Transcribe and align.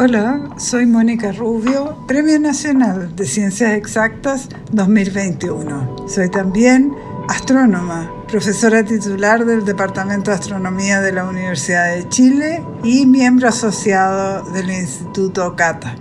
Hola, 0.00 0.50
soy 0.58 0.86
Mónica 0.86 1.32
Rubio, 1.32 2.06
Premio 2.06 2.38
Nacional 2.38 3.16
de 3.16 3.26
Ciencias 3.26 3.72
Exactas 3.72 4.48
2021. 4.70 6.06
Soy 6.06 6.30
también 6.30 6.94
astrónoma, 7.28 8.08
profesora 8.28 8.84
titular 8.84 9.44
del 9.44 9.64
Departamento 9.64 10.30
de 10.30 10.36
Astronomía 10.36 11.00
de 11.00 11.10
la 11.10 11.24
Universidad 11.24 11.96
de 11.96 12.08
Chile 12.10 12.62
y 12.84 13.06
miembro 13.06 13.48
asociado 13.48 14.48
del 14.52 14.70
Instituto 14.70 15.56
CATA. 15.56 15.96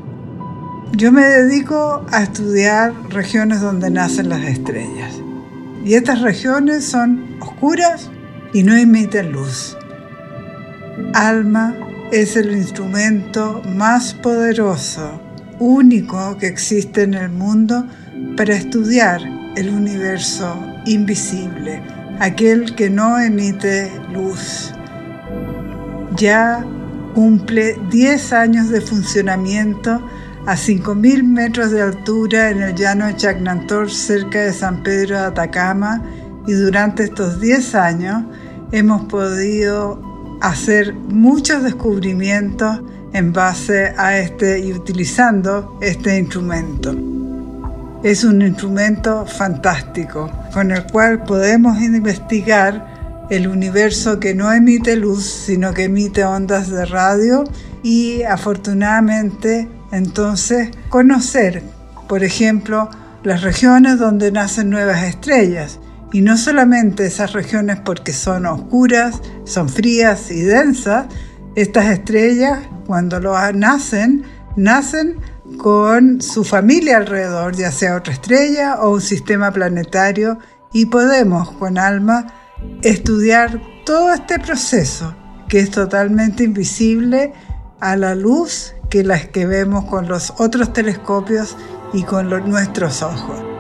Yo 0.92 1.12
me 1.12 1.26
dedico 1.26 2.06
a 2.12 2.22
estudiar 2.22 2.94
regiones 3.10 3.62
donde 3.62 3.90
nacen 3.90 4.30
las 4.30 4.44
estrellas. 4.44 5.16
Y 5.84 5.96
estas 5.96 6.22
regiones 6.22 6.86
son 6.86 7.40
oscuras 7.42 8.12
y 8.54 8.62
no 8.62 8.76
emiten 8.76 9.32
luz. 9.32 9.76
Alma 11.16 11.74
es 12.12 12.36
el 12.38 12.52
instrumento 12.52 13.62
más 13.66 14.14
poderoso, 14.14 15.22
único 15.60 16.38
que 16.38 16.48
existe 16.48 17.04
en 17.04 17.14
el 17.14 17.30
mundo 17.30 17.86
para 18.38 18.56
estudiar 18.56 19.22
el 19.56 19.70
universo 19.70 20.56
invisible, 20.86 21.82
aquel 22.20 22.76
que 22.76 22.90
no 22.90 23.20
emite 23.20 23.92
luz. 24.14 24.74
Ya 26.16 26.66
cumple 27.14 27.76
10 27.90 28.34
años 28.34 28.70
de 28.70 28.80
funcionamiento 28.80 30.02
a 30.46 30.56
5.000 30.56 31.24
metros 31.24 31.72
de 31.72 31.82
altura 31.82 32.52
en 32.52 32.62
el 32.62 32.76
llano 32.76 33.08
de 33.08 33.16
Chacnantor 33.18 33.92
cerca 33.92 34.40
de 34.40 34.54
San 34.54 34.82
Pedro 34.82 35.18
de 35.18 35.26
Atacama 35.26 36.02
y 36.48 36.54
durante 36.54 37.04
estos 37.04 37.42
10 37.42 37.76
años 37.76 38.24
hemos 38.72 39.06
podido 39.06 40.07
hacer 40.42 40.94
muchos 40.94 41.64
descubrimientos 41.64 42.82
en 43.14 43.34
base 43.34 43.94
a 43.98 44.18
este 44.18 44.60
y 44.60 44.74
utilizando 44.74 45.78
este 45.82 46.18
instrumento. 46.18 46.96
Es 48.04 48.24
un 48.24 48.42
instrumento 48.42 49.26
fantástico 49.26 50.30
con 50.54 50.72
el 50.72 50.84
cual 50.84 51.24
podemos 51.24 51.82
investigar 51.82 53.26
el 53.30 53.48
universo 53.48 54.20
que 54.20 54.36
no 54.36 54.52
emite 54.52 54.96
luz, 54.96 55.26
sino 55.26 55.74
que 55.74 55.86
emite 55.86 56.24
ondas 56.24 56.70
de 56.70 56.86
radio 56.86 57.44
y 57.84 58.24
afortunadamente 58.24 59.68
entonces 59.92 60.70
conocer, 60.90 61.64
por 62.08 62.24
ejemplo, 62.24 62.90
las 63.24 63.42
regiones 63.42 64.00
donde 64.00 64.32
nacen 64.32 64.70
nuevas 64.70 65.04
estrellas. 65.04 65.80
Y 66.12 66.22
no 66.22 66.38
solamente 66.38 67.06
esas 67.06 67.34
regiones 67.34 67.80
porque 67.84 68.14
son 68.14 68.46
oscuras, 68.46 69.22
son 69.44 69.68
frías 69.68 70.32
y 70.32 70.42
densas, 70.42 71.08
estas 71.56 71.86
estrellas 71.88 72.60
cuando 72.86 73.20
lo 73.20 73.36
nacen, 73.54 74.24
nacen 74.56 75.18
con 75.58 76.22
su 76.22 76.44
familia 76.44 76.98
alrededor, 76.98 77.56
ya 77.56 77.72
sea 77.72 77.96
otra 77.96 78.14
estrella 78.14 78.82
o 78.82 78.94
un 78.94 79.02
sistema 79.02 79.52
planetario, 79.52 80.38
y 80.74 80.86
podemos 80.86 81.52
con 81.54 81.78
alma 81.78 82.28
estudiar 82.82 83.62
todo 83.86 84.14
este 84.14 84.40
proceso 84.40 85.16
que 85.48 85.60
es 85.60 85.72
totalmente 85.72 86.44
invisible 86.44 87.34
a 87.80 87.96
la 87.96 88.16
luz 88.16 88.74
que 88.90 89.04
las 89.04 89.28
que 89.28 89.46
vemos 89.46 89.86
con 89.86 90.08
los 90.08 90.34
otros 90.38 90.74
telescopios 90.74 91.56
y 91.94 92.04
con 92.04 92.30
nuestros 92.50 93.02
ojos. 93.02 93.57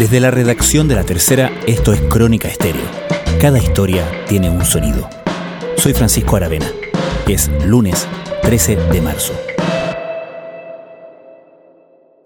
Desde 0.00 0.18
la 0.18 0.30
redacción 0.30 0.88
de 0.88 0.94
La 0.94 1.04
Tercera, 1.04 1.52
esto 1.66 1.92
es 1.92 2.00
Crónica 2.00 2.48
Estéreo. 2.48 2.86
Cada 3.38 3.58
historia 3.58 4.10
tiene 4.26 4.48
un 4.48 4.64
sonido. 4.64 5.06
Soy 5.76 5.92
Francisco 5.92 6.36
Aravena. 6.36 6.64
Es 7.28 7.50
lunes 7.66 8.08
13 8.40 8.76
de 8.76 9.00
marzo. 9.02 9.34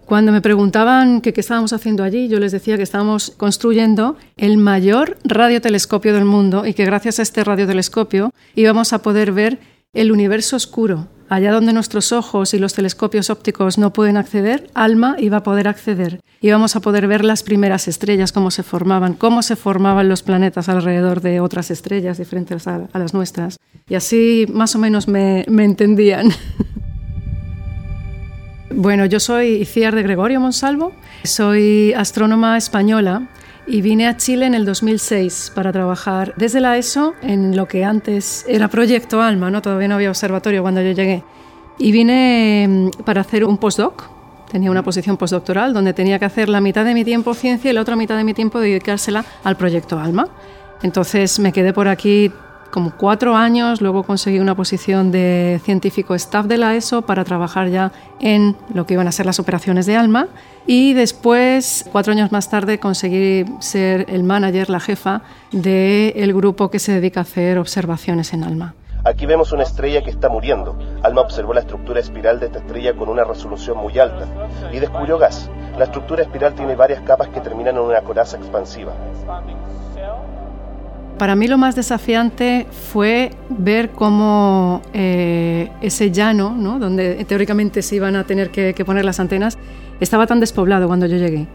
Cuando 0.07 0.31
me 0.31 0.41
preguntaban 0.41 1.21
qué 1.21 1.33
estábamos 1.37 1.73
haciendo 1.73 2.05
allí, 2.05 2.29
yo 2.29 2.39
les 2.39 2.53
decía 2.53 2.77
que 2.77 2.85
estábamos 2.85 3.33
construyendo 3.37 4.17
el 4.37 4.57
mayor 4.57 5.19
radiotelescopio 5.25 6.15
del 6.15 6.27
mundo 6.27 6.67
y 6.67 6.75
que 6.75 6.85
gracias 6.85 7.19
a 7.19 7.23
este 7.23 7.43
radiotelescopio 7.43 8.33
íbamos 8.55 8.93
a 8.93 9.03
poder 9.03 9.33
ver 9.33 9.59
el 9.95 10.13
universo 10.13 10.55
oscuro, 10.55 11.09
allá 11.29 11.53
donde 11.53 11.73
nuestros 11.73 12.13
ojos 12.13 12.55
y 12.55 12.59
los 12.59 12.75
telescopios 12.75 13.31
ópticos 13.31 13.79
no 13.79 13.93
pueden 13.93 14.17
acceder, 14.17 14.71
ALMA 14.75 15.17
iba 15.19 15.39
a 15.39 15.43
poder 15.43 15.69
acceder. 15.69 16.21
Íbamos 16.41 16.77
a 16.77 16.81
poder 16.81 17.07
ver 17.07 17.25
las 17.25 17.43
primeras 17.43 17.89
estrellas, 17.89 18.33
cómo 18.33 18.51
se 18.51 18.63
formaban, 18.63 19.15
cómo 19.15 19.43
se 19.43 19.57
formaban 19.57 20.09
los 20.09 20.23
planetas 20.23 20.69
alrededor 20.69 21.21
de 21.21 21.41
otras 21.41 21.71
estrellas 21.71 22.19
diferentes 22.19 22.67
a, 22.67 22.89
las 22.93 23.15
nuestras. 23.15 23.59
Y 23.89 23.95
así 23.95 24.47
más 24.53 24.75
o 24.75 24.79
menos 24.79 25.09
me, 25.09 25.45
me 25.49 25.65
entendían. 25.65 26.31
bueno, 28.71 29.07
yo 29.07 29.21
soy 29.21 29.63
Iciar 29.63 29.95
de 29.95 30.03
Gregorio 30.03 30.41
Monsalvo, 30.41 30.93
soy 31.25 31.93
astrónoma 31.95 32.57
española 32.57 33.29
y 33.67 33.81
vine 33.81 34.07
a 34.07 34.17
Chile 34.17 34.47
en 34.47 34.55
el 34.55 34.65
2006 34.65 35.53
para 35.55 35.73
trabajar 35.73 36.35
desde 36.37 36.61
la 36.61 36.77
ESO 36.77 37.15
en 37.23 37.57
lo 37.57 37.67
que 37.67 37.85
antes 37.85 38.45
era 38.49 38.69
Proyecto 38.69 39.23
Alma, 39.23 39.51
¿no? 39.51 39.63
todavía 39.63 39.89
no 39.89 39.95
había 39.95 40.11
observatorio 40.11 40.63
cuando 40.63 40.83
yo 40.83 40.93
llegué. 40.93 41.25
Y 41.79 41.93
vine 41.93 42.67
mm, 42.69 43.03
para 43.05 43.23
hacer 43.23 43.45
un 43.45 43.59
postdoc, 43.59 44.05
tenía 44.51 44.71
una 44.71 44.83
posición 44.83 45.17
postdoctoral 45.17 45.73
donde 45.73 45.93
tenía 45.95 46.19
que 46.19 46.25
hacer 46.27 46.49
la 46.49 46.61
mitad 46.61 46.85
de 46.85 46.95
mi 46.95 47.05
tiempo 47.05 47.35
ciencia 47.35 47.71
y 47.71 47.75
la 47.75 47.81
otra 47.81 47.97
mitad 47.97 48.17
de 48.17 48.25
mi 48.25 48.35
tiempo 48.35 48.61
dedicársela 48.61 49.25
al 49.43 49.57
Proyecto 49.57 49.99
Alma. 49.99 50.29
Entonces 50.83 51.39
me 51.39 51.53
quedé 51.53 51.73
por 51.73 51.89
aquí 51.89 52.31
como 52.75 52.97
cuatro 52.97 53.37
años, 53.37 53.81
luego 53.81 54.03
conseguí 54.03 54.41
una 54.41 54.57
posición 54.57 55.13
de 55.13 55.61
científico 55.63 56.17
staff 56.17 56.47
de 56.47 56.59
la 56.59 56.75
ESO 56.75 57.03
para 57.03 57.23
trabajar 57.23 57.69
ya 57.69 57.93
en 58.19 58.57
lo 58.75 58.85
que 58.85 58.95
iban 58.95 59.07
a 59.07 59.13
ser 59.13 59.27
las 59.27 59.39
operaciones 59.39 59.87
de 59.87 59.97
ALMA 59.97 60.27
y 60.67 60.93
después, 60.93 61.89
cuatro 61.93 62.13
años 62.13 62.33
más 62.33 62.51
tarde, 62.51 62.81
conseguí 62.81 63.45
ser 63.61 64.07
el 64.09 64.25
manager, 64.25 64.71
la 64.71 64.81
jefa 64.81 65.23
del 65.53 66.35
grupo 66.35 66.69
que 66.69 66.81
se 66.81 66.91
dedica 66.91 67.21
a 67.21 67.23
hacer 67.23 67.59
observaciones 67.59 68.33
en 68.33 68.43
ALMA. 68.43 68.75
Aquí 69.05 69.25
vemos 69.25 69.53
una 69.53 69.63
estrella 69.63 70.03
que 70.03 70.11
está 70.11 70.29
muriendo. 70.29 70.77
Alma 71.05 71.21
observó 71.21 71.55
la 71.55 71.61
estructura 71.61 72.01
espiral 72.01 72.41
de 72.41 72.47
esta 72.47 72.59
estrella 72.59 72.97
con 72.97 73.09
una 73.09 73.23
resolución 73.23 73.79
muy 73.79 73.97
alta 74.01 74.27
y 74.73 74.81
descubrió 74.81 75.17
gas. 75.17 75.49
La 75.79 75.85
estructura 75.85 76.23
espiral 76.23 76.55
tiene 76.55 76.75
varias 76.75 77.03
capas 77.03 77.29
que 77.29 77.41
terminan 77.41 77.77
en 77.77 77.83
una 77.83 78.01
coraza 78.01 78.37
expansiva. 78.37 78.95
Para 81.19 81.37
mí 81.37 81.47
lo 81.47 81.59
más 81.59 81.77
desafiante 81.77 82.67
fue 82.93 83.31
ver 83.49 83.91
cómo 83.91 84.83
eh, 84.93 85.71
ese 85.81 86.11
llano, 86.11 86.57
¿no? 86.57 86.81
donde 86.81 87.25
teóricamente 87.25 87.83
se 87.83 87.97
iban 87.97 88.17
a 88.17 88.25
tener 88.25 88.51
que, 88.51 88.75
poner 88.85 89.05
las 89.05 89.21
antenas, 89.21 89.57
estaba 90.01 90.27
tan 90.27 90.41
despoblado 90.41 90.89
cuando 90.89 91.07
yo 91.07 91.17
llegué. 91.17 91.47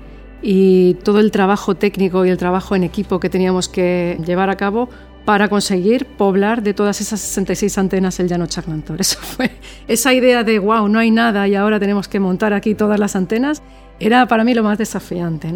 Y 0.41 0.93
todo 1.03 1.19
el 1.19 1.31
trabajo 1.31 1.75
técnico 1.75 2.25
y 2.25 2.29
el 2.29 2.37
trabajo 2.37 2.73
en 2.75 2.85
equipo 2.85 3.19
que 3.19 3.29
teníamos 3.29 3.67
que 3.67 4.17
llevar 4.25 4.49
a 4.49 4.55
cabo 4.55 4.87
para 5.25 5.49
conseguir 5.49 6.05
poblar 6.05 6.63
de 6.63 6.73
todas 6.73 7.01
esas 7.01 7.19
66 7.19 7.77
antenas 7.77 8.17
el 8.21 8.29
llano 8.29 8.47
Chaclantor. 8.47 9.01
Eso 9.01 9.19
fue 9.19 9.51
esa 9.89 10.13
idea 10.13 10.45
de 10.45 10.57
wow, 10.59 10.87
no 10.87 10.99
hay 10.99 11.11
nada 11.11 11.45
y 11.49 11.55
ahora 11.55 11.79
tenemos 11.79 12.07
que 12.07 12.21
montar 12.21 12.53
aquí 12.53 12.75
todas 12.75 12.97
las 12.97 13.17
antenas, 13.17 13.61
era 13.99 14.25
para 14.25 14.45
mí 14.45 14.53
lo 14.53 14.63
más 14.63 14.77
desafiante. 14.77 15.51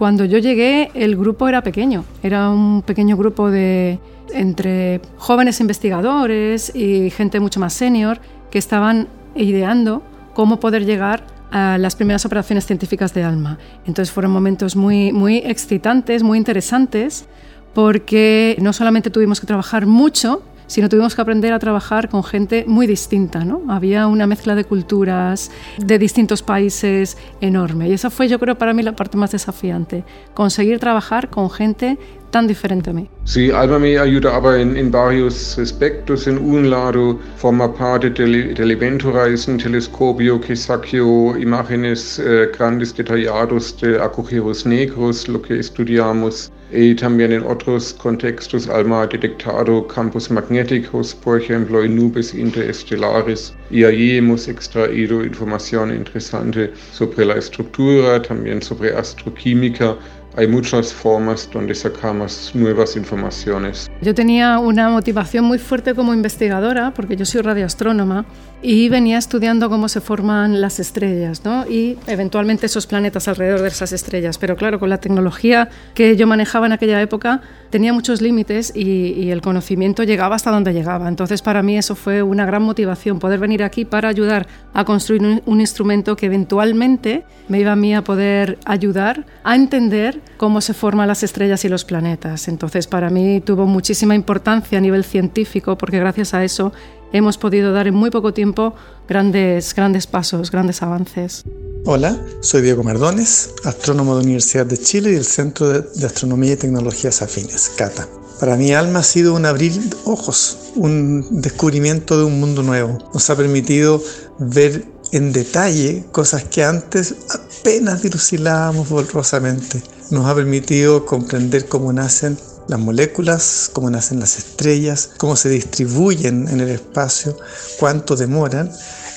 Cuando 0.00 0.24
yo 0.24 0.38
llegué, 0.38 0.90
el 0.94 1.14
grupo 1.14 1.46
era 1.46 1.62
pequeño, 1.62 2.06
era 2.22 2.48
un 2.48 2.80
pequeño 2.80 3.18
grupo 3.18 3.50
de 3.50 3.98
entre 4.32 5.02
jóvenes 5.18 5.60
investigadores 5.60 6.74
y 6.74 7.10
gente 7.10 7.38
mucho 7.38 7.60
más 7.60 7.74
senior 7.74 8.18
que 8.50 8.58
estaban 8.58 9.08
ideando 9.34 10.02
cómo 10.32 10.58
poder 10.58 10.86
llegar 10.86 11.26
a 11.50 11.76
las 11.76 11.96
primeras 11.96 12.24
operaciones 12.24 12.64
científicas 12.64 13.12
de 13.12 13.24
ALMA. 13.24 13.58
Entonces 13.86 14.10
fueron 14.10 14.32
momentos 14.32 14.74
muy, 14.74 15.12
muy 15.12 15.42
excitantes, 15.44 16.22
muy 16.22 16.38
interesantes, 16.38 17.26
porque 17.74 18.56
no 18.58 18.72
solamente 18.72 19.10
tuvimos 19.10 19.38
que 19.38 19.46
trabajar 19.46 19.84
mucho, 19.84 20.42
sino 20.70 20.88
tuvimos 20.88 21.16
que 21.16 21.20
aprender 21.20 21.52
a 21.52 21.58
trabajar 21.58 22.08
con 22.08 22.22
gente 22.22 22.64
muy 22.68 22.86
distinta. 22.86 23.44
¿no? 23.44 23.62
Había 23.68 24.06
una 24.06 24.28
mezcla 24.28 24.54
de 24.54 24.62
culturas, 24.62 25.50
de 25.78 25.98
distintos 25.98 26.44
países 26.44 27.18
enorme. 27.40 27.88
Y 27.88 27.92
esa 27.92 28.08
fue, 28.08 28.28
yo 28.28 28.38
creo, 28.38 28.56
para 28.56 28.72
mí 28.72 28.84
la 28.84 28.94
parte 28.94 29.18
más 29.18 29.32
desafiante, 29.32 30.04
conseguir 30.32 30.78
trabajar 30.78 31.28
con 31.28 31.50
gente 31.50 31.98
tan 32.30 32.46
diferente 32.46 32.90
a 32.90 32.92
mí. 32.92 33.08
Sí, 33.24 33.50
Alma 33.50 33.78
me 33.78 33.98
ayuda 33.98 34.36
aber 34.36 34.60
en, 34.60 34.76
en 34.76 34.90
varios 34.90 35.58
aspectos. 35.58 36.26
En 36.26 36.38
un 36.38 36.70
lado, 36.70 37.18
forma 37.36 37.72
parte 37.74 38.10
del, 38.10 38.54
del 38.54 38.70
evento 38.70 39.12
un 39.48 39.58
telescopio 39.58 40.40
que 40.40 40.54
sacó 40.56 41.36
imágenes 41.38 42.18
eh, 42.18 42.48
grandes 42.56 42.94
detallados 42.94 43.80
de 43.80 43.98
agujeros 44.00 44.66
negros, 44.66 45.28
lo 45.28 45.40
que 45.42 45.58
estudiamos. 45.58 46.50
Y 46.72 46.94
también 46.94 47.32
en 47.32 47.42
otros 47.42 47.94
contextos, 47.94 48.68
Alma 48.68 49.02
ha 49.02 49.06
detectado 49.08 49.88
campos 49.88 50.30
magnéticos, 50.30 51.14
por 51.16 51.40
ejemplo, 51.40 51.82
en 51.82 51.96
nubes 51.96 52.32
interestelares. 52.32 53.52
Y 53.70 53.82
allí 53.82 54.18
hemos 54.18 54.46
extraído 54.46 55.24
información 55.24 55.90
interesante 55.92 56.72
sobre 56.92 57.24
la 57.24 57.34
estructura, 57.34 58.22
también 58.22 58.62
sobre 58.62 58.94
astroquímica 58.94 59.96
hay 60.36 60.46
muchas 60.46 60.92
formas 60.92 61.48
donde 61.52 61.74
sacamos 61.74 62.52
nuevas 62.54 62.96
informaciones. 62.96 63.90
Yo 64.00 64.14
tenía 64.14 64.58
una 64.58 64.88
motivación 64.88 65.44
muy 65.44 65.58
fuerte 65.58 65.94
como 65.94 66.14
investigadora, 66.14 66.92
porque 66.94 67.16
yo 67.16 67.24
soy 67.24 67.42
radioastrónoma, 67.42 68.24
y 68.62 68.88
venía 68.88 69.16
estudiando 69.18 69.70
cómo 69.70 69.88
se 69.88 70.00
forman 70.00 70.60
las 70.60 70.80
estrellas 70.80 71.42
¿no? 71.44 71.66
y 71.66 71.96
eventualmente 72.06 72.66
esos 72.66 72.86
planetas 72.86 73.26
alrededor 73.28 73.62
de 73.62 73.68
esas 73.68 73.92
estrellas. 73.92 74.36
Pero 74.38 74.56
claro, 74.56 74.78
con 74.78 74.90
la 74.90 74.98
tecnología 74.98 75.70
que 75.94 76.16
yo 76.16 76.26
manejaba 76.26 76.66
en 76.66 76.72
aquella 76.72 77.00
época 77.00 77.40
tenía 77.70 77.92
muchos 77.92 78.20
límites 78.20 78.72
y, 78.74 79.30
el 79.30 79.42
conocimiento 79.42 80.02
llegaba 80.02 80.34
hasta 80.34 80.50
donde 80.50 80.72
llegaba. 80.72 81.08
Entonces 81.08 81.40
para 81.40 81.62
mí 81.62 81.78
eso 81.78 81.94
fue 81.94 82.22
una 82.22 82.44
gran 82.44 82.62
motivación, 82.62 83.20
poder 83.20 83.38
venir 83.38 83.62
aquí 83.62 83.84
para 83.84 84.08
ayudar 84.08 84.48
a 84.74 84.84
construir 84.84 85.22
un, 85.22 85.40
un 85.46 85.60
instrumento 85.60 86.16
que 86.16 86.26
eventualmente 86.26 87.24
me 87.48 87.60
iba 87.60 87.72
a 87.72 87.76
mí 87.76 87.94
a 87.94 88.02
poder 88.02 88.58
ayudar 88.64 89.24
a 89.44 89.54
entender 89.54 90.20
cómo 90.36 90.60
se 90.60 90.74
forman 90.74 91.06
las 91.06 91.22
estrellas 91.22 91.64
y 91.64 91.68
los 91.68 91.84
planetas. 91.84 92.48
Entonces 92.48 92.88
para 92.88 93.08
mí 93.08 93.40
tuvo 93.40 93.66
muchísima 93.66 94.16
importancia 94.16 94.78
a 94.78 94.80
nivel 94.80 95.04
científico 95.04 95.78
porque 95.78 96.00
gracias 96.00 96.34
a 96.34 96.42
eso 96.42 96.72
hemos 97.12 97.38
podido 97.38 97.72
dar 97.72 97.86
en 97.86 97.94
muy 97.94 98.10
poco 98.10 98.32
tiempo 98.32 98.74
grandes, 99.08 99.74
grandes 99.74 100.06
pasos, 100.06 100.50
grandes 100.50 100.82
avances. 100.82 101.44
Hola, 101.86 102.20
soy 102.40 102.62
Diego 102.62 102.82
Mardones, 102.82 103.54
astrónomo 103.64 104.14
de 104.14 104.20
la 104.20 104.24
Universidad 104.24 104.66
de 104.66 104.76
Chile 104.76 105.10
y 105.10 105.14
del 105.14 105.24
Centro 105.24 105.68
de 105.68 106.06
Astronomía 106.06 106.52
y 106.52 106.56
Tecnologías 106.56 107.22
Afines, 107.22 107.70
CATA. 107.76 108.06
Para 108.38 108.56
mi 108.56 108.72
alma 108.72 109.00
ha 109.00 109.02
sido 109.02 109.34
un 109.34 109.46
abrir 109.46 109.72
ojos, 110.04 110.72
un 110.74 111.26
descubrimiento 111.42 112.18
de 112.18 112.24
un 112.24 112.40
mundo 112.40 112.62
nuevo. 112.62 112.98
Nos 113.12 113.28
ha 113.30 113.36
permitido 113.36 114.02
ver 114.38 114.84
en 115.12 115.32
detalle 115.32 116.04
cosas 116.12 116.44
que 116.44 116.64
antes 116.64 117.14
apenas 117.60 118.02
dilucidábamos 118.02 118.88
borrosamente. 118.88 119.82
Nos 120.10 120.26
ha 120.26 120.34
permitido 120.34 121.04
comprender 121.04 121.66
cómo 121.66 121.92
nacen 121.92 122.38
las 122.68 122.78
moléculas, 122.78 123.70
cómo 123.72 123.90
nacen 123.90 124.20
las 124.20 124.38
estrellas, 124.38 125.10
cómo 125.16 125.36
se 125.36 125.48
distribuyen 125.48 126.48
en 126.48 126.60
el 126.60 126.70
espacio, 126.70 127.36
cuánto 127.78 128.16
demoran 128.16 128.70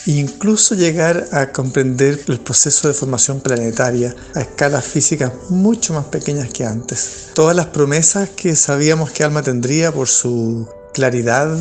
e 0.06 0.12
incluso 0.12 0.76
llegar 0.76 1.28
a 1.32 1.52
comprender 1.52 2.22
el 2.28 2.40
proceso 2.40 2.88
de 2.88 2.94
formación 2.94 3.40
planetaria 3.40 4.16
a 4.36 4.42
escalas 4.42 4.86
físicas 4.86 5.32
mucho 5.50 5.94
más 5.94 6.06
pequeñas 6.06 6.50
que 6.50 6.66
antes. 6.66 7.30
Todas 7.34 7.56
las 7.56 7.68
promesas 7.68 8.30
que 8.30 8.56
sabíamos 8.56 9.12
que 9.12 9.24
Alma 9.24 9.42
tendría 9.42 9.92
por 9.92 10.08
su 10.08 10.68
claridad, 10.94 11.58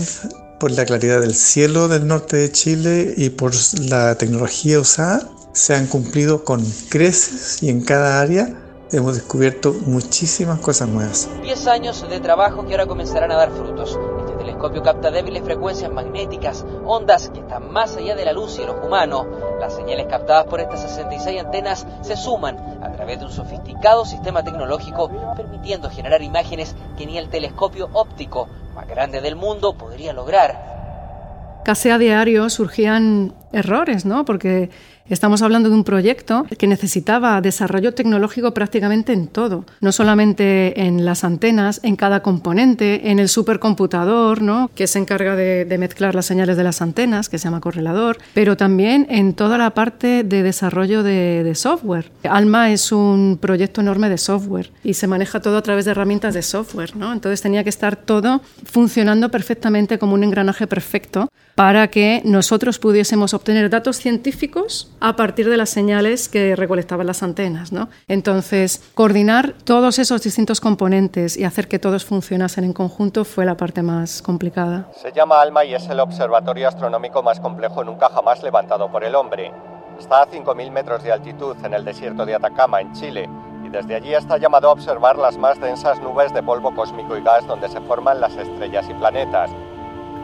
por 0.58 0.70
la 0.72 0.84
claridad 0.84 1.20
del 1.20 1.34
cielo 1.34 1.88
del 1.88 2.06
norte 2.06 2.36
de 2.36 2.52
Chile 2.52 3.14
y 3.16 3.30
por 3.30 3.52
la 3.80 4.16
tecnología 4.16 4.80
usada, 4.80 5.28
se 5.52 5.74
han 5.74 5.86
cumplido 5.86 6.44
con 6.44 6.64
creces 6.88 7.62
y 7.62 7.68
en 7.68 7.82
cada 7.82 8.20
área 8.20 8.61
hemos 8.92 9.14
descubierto 9.14 9.74
muchísimas 9.86 10.60
cosas 10.60 10.88
nuevas. 10.88 11.28
10 11.42 11.66
años 11.66 12.08
de 12.08 12.20
trabajo 12.20 12.66
que 12.66 12.72
ahora 12.72 12.86
comenzarán 12.86 13.32
a 13.32 13.36
dar 13.36 13.50
frutos. 13.50 13.98
Este 14.20 14.32
telescopio 14.36 14.82
capta 14.82 15.10
débiles 15.10 15.42
frecuencias 15.42 15.90
magnéticas, 15.90 16.64
ondas 16.84 17.30
que 17.30 17.40
están 17.40 17.72
más 17.72 17.96
allá 17.96 18.14
de 18.14 18.24
la 18.24 18.32
luz 18.32 18.58
y 18.58 18.62
el 18.62 18.70
ojo 18.70 18.86
humano. 18.86 19.26
Las 19.58 19.74
señales 19.74 20.06
captadas 20.08 20.44
por 20.44 20.60
estas 20.60 20.82
66 20.82 21.40
antenas 21.40 21.86
se 22.02 22.16
suman 22.16 22.58
a 22.82 22.92
través 22.92 23.18
de 23.18 23.26
un 23.26 23.32
sofisticado 23.32 24.04
sistema 24.04 24.44
tecnológico 24.44 25.10
permitiendo 25.36 25.88
generar 25.88 26.22
imágenes 26.22 26.74
que 26.98 27.06
ni 27.06 27.16
el 27.16 27.28
telescopio 27.28 27.88
óptico 27.92 28.48
más 28.74 28.86
grande 28.86 29.20
del 29.20 29.36
mundo 29.36 29.74
podría 29.74 30.12
lograr. 30.12 30.72
Casi 31.64 31.90
a 31.90 31.98
diario 31.98 32.50
surgían 32.50 33.34
errores, 33.52 34.04
¿no? 34.04 34.24
Porque 34.24 34.70
Estamos 35.08 35.42
hablando 35.42 35.68
de 35.68 35.74
un 35.74 35.84
proyecto 35.84 36.46
que 36.58 36.68
necesitaba 36.68 37.40
desarrollo 37.40 37.92
tecnológico 37.92 38.54
prácticamente 38.54 39.12
en 39.12 39.26
todo, 39.26 39.64
no 39.80 39.90
solamente 39.90 40.80
en 40.80 41.04
las 41.04 41.24
antenas, 41.24 41.80
en 41.82 41.96
cada 41.96 42.22
componente, 42.22 43.10
en 43.10 43.18
el 43.18 43.28
supercomputador, 43.28 44.42
¿no? 44.42 44.70
que 44.74 44.86
se 44.86 45.00
encarga 45.00 45.34
de, 45.34 45.76
mezclar 45.78 46.14
las 46.14 46.26
señales 46.26 46.56
de 46.56 46.62
las 46.62 46.80
antenas, 46.82 47.28
que 47.28 47.38
se 47.38 47.44
llama 47.44 47.60
correlador, 47.60 48.18
pero 48.32 48.56
también 48.56 49.06
en 49.10 49.34
toda 49.34 49.58
la 49.58 49.70
parte 49.70 50.22
de 50.22 50.42
desarrollo 50.44 51.02
de, 51.02 51.42
de 51.42 51.54
software. 51.56 52.12
ALMA 52.22 52.70
es 52.70 52.92
un 52.92 53.38
proyecto 53.40 53.80
enorme 53.80 54.08
de 54.08 54.18
software 54.18 54.70
y 54.84 54.94
se 54.94 55.08
maneja 55.08 55.40
todo 55.40 55.56
a 55.56 55.62
través 55.62 55.84
de 55.84 55.90
herramientas 55.90 56.34
de 56.34 56.42
software, 56.42 56.96
¿no? 56.96 57.12
entonces 57.12 57.42
tenía 57.42 57.64
que 57.64 57.70
estar 57.70 57.96
todo 57.96 58.40
funcionando 58.64 59.30
perfectamente 59.30 59.98
como 59.98 60.14
un 60.14 60.22
engranaje 60.22 60.68
perfecto 60.68 61.28
para 61.56 61.88
que 61.88 62.22
nosotros 62.24 62.78
pudiésemos 62.78 63.34
obtener 63.34 63.68
datos 63.68 63.96
científicos 63.96 64.91
a 65.00 65.16
partir 65.16 65.48
de 65.48 65.56
las 65.56 65.70
señales 65.70 66.28
que 66.28 66.56
recolectaban 66.56 67.06
las 67.06 67.22
antenas. 67.22 67.72
¿no? 67.72 67.88
Entonces, 68.08 68.82
coordinar 68.94 69.54
todos 69.64 69.98
esos 69.98 70.22
distintos 70.22 70.60
componentes 70.60 71.36
y 71.36 71.44
hacer 71.44 71.68
que 71.68 71.78
todos 71.78 72.04
funcionasen 72.04 72.64
en 72.64 72.72
conjunto 72.72 73.24
fue 73.24 73.44
la 73.44 73.56
parte 73.56 73.82
más 73.82 74.22
complicada. 74.22 74.88
Se 75.00 75.12
llama 75.12 75.40
ALMA 75.40 75.64
y 75.64 75.74
es 75.74 75.88
el 75.88 76.00
observatorio 76.00 76.68
astronómico 76.68 77.22
más 77.22 77.40
complejo 77.40 77.84
nunca 77.84 78.08
jamás 78.08 78.42
levantado 78.42 78.90
por 78.90 79.04
el 79.04 79.14
hombre. 79.14 79.52
Está 79.98 80.22
a 80.22 80.26
5.000 80.28 80.70
metros 80.70 81.02
de 81.02 81.12
altitud 81.12 81.56
en 81.64 81.74
el 81.74 81.84
desierto 81.84 82.24
de 82.24 82.34
Atacama, 82.34 82.80
en 82.80 82.92
Chile, 82.92 83.28
y 83.64 83.68
desde 83.68 83.94
allí 83.94 84.14
está 84.14 84.38
llamado 84.38 84.68
a 84.68 84.72
observar 84.72 85.16
las 85.16 85.36
más 85.38 85.60
densas 85.60 86.00
nubes 86.00 86.32
de 86.32 86.42
polvo 86.42 86.74
cósmico 86.74 87.16
y 87.16 87.22
gas 87.22 87.46
donde 87.46 87.68
se 87.68 87.80
forman 87.82 88.20
las 88.20 88.36
estrellas 88.36 88.86
y 88.88 88.94
planetas. 88.94 89.50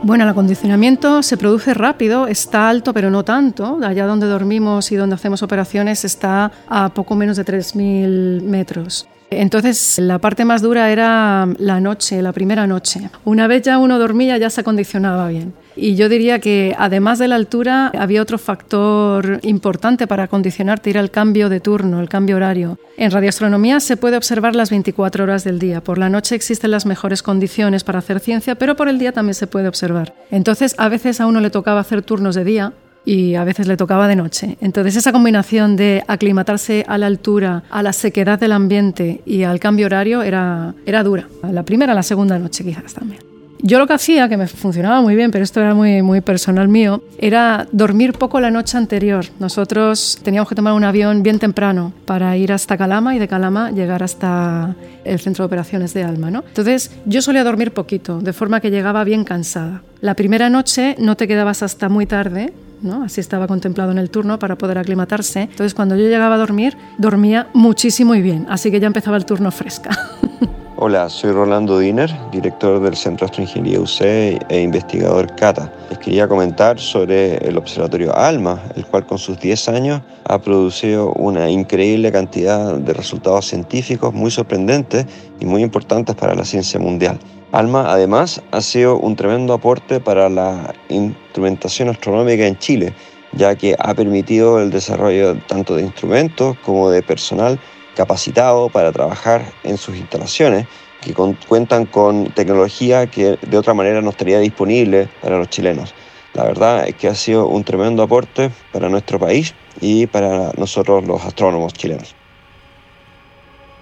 Bueno, 0.02 0.24
el 0.24 0.30
acondicionamiento 0.30 1.22
se 1.22 1.36
produce 1.36 1.74
rápido, 1.74 2.28
está 2.28 2.68
alto 2.68 2.94
pero 2.94 3.10
no 3.10 3.24
tanto. 3.24 3.78
Allá 3.82 4.06
donde 4.06 4.26
dormimos 4.26 4.92
y 4.92 4.96
donde 4.96 5.16
hacemos 5.16 5.42
operaciones 5.42 6.04
está 6.04 6.52
a 6.68 6.88
poco 6.90 7.14
menos 7.14 7.36
de 7.36 7.44
3.000 7.44 8.42
metros. 8.42 9.08
Entonces, 9.30 9.98
la 9.98 10.18
parte 10.18 10.44
más 10.44 10.62
dura 10.62 10.90
era 10.90 11.46
la 11.58 11.80
noche, 11.80 12.22
la 12.22 12.32
primera 12.32 12.66
noche. 12.66 13.10
Una 13.24 13.46
vez 13.46 13.62
ya 13.62 13.78
uno 13.78 13.98
dormía, 13.98 14.38
ya 14.38 14.48
se 14.48 14.62
acondicionaba 14.62 15.28
bien. 15.28 15.52
Y 15.80 15.94
yo 15.94 16.08
diría 16.08 16.40
que 16.40 16.75
además 16.76 17.20
de 17.20 17.28
la 17.28 17.36
altura, 17.36 17.92
había 17.96 18.20
otro 18.20 18.36
factor 18.36 19.38
importante 19.42 20.08
para 20.08 20.25
acondicionarte, 20.25 20.90
era 20.90 21.00
el 21.00 21.12
cambio 21.12 21.48
de 21.48 21.60
turno, 21.60 22.00
el 22.00 22.08
cambio 22.08 22.35
horario. 22.35 22.80
En 22.97 23.12
radioastronomía 23.12 23.78
se 23.78 23.97
puede 23.97 24.16
observar 24.16 24.56
las 24.56 24.70
24 24.70 25.23
horas 25.23 25.44
del 25.44 25.61
día. 25.61 25.80
Por 25.80 25.99
la 25.99 26.11
noche 26.11 26.35
existen 26.35 26.73
las 26.73 26.85
mejores 26.85 27.23
condiciones 27.23 27.85
para 27.85 28.00
hacer 28.00 28.18
ciencia, 28.18 28.56
pero 28.56 28.75
por 28.75 28.88
el 28.88 28.99
día 28.99 29.12
también 29.12 29.35
se 29.35 29.47
puede 29.47 29.68
observar. 29.68 30.14
Entonces, 30.32 30.75
a 30.78 30.88
veces 30.88 31.20
a 31.20 31.26
uno 31.26 31.40
le 31.40 31.50
tocaba 31.50 31.78
hacer 31.78 32.02
turnos 32.02 32.35
de 32.35 32.42
día 32.42 32.73
y 33.04 33.37
a 33.37 33.44
veces 33.44 33.68
le 33.68 33.76
tocaba 33.76 34.08
de 34.08 34.16
noche. 34.16 34.58
Entonces 34.61 34.97
esa 34.97 35.12
combinación 35.12 35.76
de 35.76 36.02
aclimatarse 36.08 36.85
a 36.88 36.99
la 36.99 37.06
altura, 37.06 37.62
a 37.70 37.82
la 37.85 37.92
sequedad 37.92 38.38
del 38.38 38.52
ambiente 38.52 39.23
y 39.25 39.44
al 39.44 39.61
cambio 39.61 39.87
horario 39.87 40.23
era, 40.23 40.75
era 40.85 41.04
dura. 41.04 41.28
La 41.50 41.62
primera, 41.62 41.94
la 41.94 42.02
segunda 42.02 42.38
noche 42.38 42.64
quizás 42.64 42.92
también. 42.92 43.27
Yo 43.60 43.78
lo 43.78 43.86
que 43.88 43.92
hacía, 43.92 44.28
que 44.28 44.36
me 44.36 44.46
funcionaba 44.46 45.00
muy 45.00 45.16
bien, 45.16 45.30
pero 45.32 45.42
esto 45.42 45.60
era 45.60 45.74
muy, 45.74 46.00
muy 46.00 46.20
personal 46.20 46.68
mío, 46.68 47.02
era 47.18 47.66
dormir 47.72 48.12
poco 48.12 48.40
la 48.40 48.50
noche 48.50 48.78
anterior. 48.78 49.26
Nosotros 49.40 50.18
teníamos 50.22 50.48
que 50.48 50.54
tomar 50.54 50.74
un 50.74 50.84
avión 50.84 51.22
bien 51.24 51.40
temprano 51.40 51.92
para 52.04 52.36
ir 52.36 52.52
hasta 52.52 52.76
Calama 52.76 53.16
y 53.16 53.18
de 53.18 53.26
Calama 53.26 53.72
llegar 53.72 54.02
hasta 54.04 54.76
el 55.04 55.18
centro 55.18 55.42
de 55.42 55.46
operaciones 55.46 55.92
de 55.92 56.04
Alma. 56.04 56.30
¿no? 56.30 56.44
Entonces 56.46 56.92
yo 57.04 57.20
solía 57.20 57.42
dormir 57.42 57.72
poquito, 57.72 58.20
de 58.20 58.32
forma 58.32 58.60
que 58.60 58.70
llegaba 58.70 59.02
bien 59.02 59.24
cansada. 59.24 59.82
La 60.00 60.14
primera 60.14 60.48
noche 60.50 60.94
no 61.00 61.16
te 61.16 61.26
quedabas 61.26 61.64
hasta 61.64 61.88
muy 61.88 62.06
tarde, 62.06 62.52
¿no? 62.80 63.02
Así 63.02 63.20
estaba 63.20 63.48
contemplado 63.48 63.90
en 63.90 63.98
el 63.98 64.10
turno 64.10 64.38
para 64.38 64.56
poder 64.56 64.78
aclimatarse. 64.78 65.42
Entonces, 65.42 65.74
cuando 65.74 65.96
yo 65.96 66.04
llegaba 66.04 66.36
a 66.36 66.38
dormir, 66.38 66.76
dormía 66.98 67.48
muchísimo 67.52 68.14
y 68.14 68.22
bien, 68.22 68.46
así 68.48 68.70
que 68.70 68.78
ya 68.78 68.86
empezaba 68.86 69.16
el 69.16 69.24
turno 69.24 69.50
fresca. 69.50 69.90
Hola, 70.80 71.08
soy 71.08 71.32
Rolando 71.32 71.80
Diner, 71.80 72.08
director 72.30 72.78
del 72.78 72.94
Centro 72.94 73.26
de 73.26 73.32
Astroingeniería 73.32 73.80
UC 73.80 74.00
e 74.49 74.61
investigador 74.62 75.35
CATA. 75.35 75.73
Les 75.90 75.99
quería 75.99 76.28
comentar 76.28 76.78
sobre 76.78 77.37
el 77.38 77.58
observatorio 77.58 78.16
ALMA, 78.16 78.62
el 78.76 78.87
cual 78.87 79.04
con 79.04 79.18
sus 79.18 79.40
10 79.40 79.70
años 79.70 80.02
ha 80.23 80.38
producido 80.40 81.11
una 81.14 81.50
increíble 81.50 82.12
cantidad 82.12 82.76
de 82.76 82.92
resultados 82.92 83.47
científicos 83.47 84.14
muy 84.14 84.30
sorprendentes 84.30 85.04
y 85.40 85.47
muy 85.47 85.64
importantes 85.64 86.14
para 86.14 86.37
la 86.37 86.44
ciencia 86.44 86.78
mundial. 86.78 87.18
ALMA 87.50 87.92
además 87.92 88.40
ha 88.52 88.61
sido 88.61 88.99
un 88.99 89.16
tremendo 89.16 89.54
aporte 89.54 89.99
para 89.99 90.28
la 90.28 90.73
instrumentación 90.90 91.88
astronómica 91.88 92.47
en 92.47 92.56
Chile, 92.56 92.94
ya 93.32 93.56
que 93.56 93.75
ha 93.80 93.94
permitido 93.94 94.61
el 94.61 94.70
desarrollo 94.70 95.37
tanto 95.49 95.75
de 95.75 95.82
instrumentos 95.82 96.56
como 96.64 96.88
de 96.88 97.02
personal 97.02 97.58
capacitado 97.99 98.69
para 98.69 98.93
trabajar 98.93 99.52
en 99.64 99.76
sus 99.76 99.97
instalaciones 99.97 100.69
que 101.00 101.14
cuentan 101.49 101.85
con 101.85 102.26
tecnología 102.26 103.09
que 103.09 103.37
de 103.43 103.59
otra 103.59 103.75
manera 103.75 104.00
no 104.00 104.11
estaría 104.11 104.38
disponible 104.38 105.09
para 105.21 105.37
los 105.37 105.49
chilenos. 105.49 105.97
La 106.33 106.45
verdad 106.45 106.87
es 106.87 106.95
que 106.95 107.09
ha 107.09 107.17
sido 107.17 107.49
un 107.49 107.64
tremendo 107.64 108.05
aporte 108.05 108.52
para 108.73 108.88
nuestro 108.88 109.19
país 109.19 109.52
y 109.81 110.07
para 110.07 110.52
nosotros 110.57 111.05
los 111.09 111.25
astrónomos 111.25 111.73
chilenos. 111.73 112.14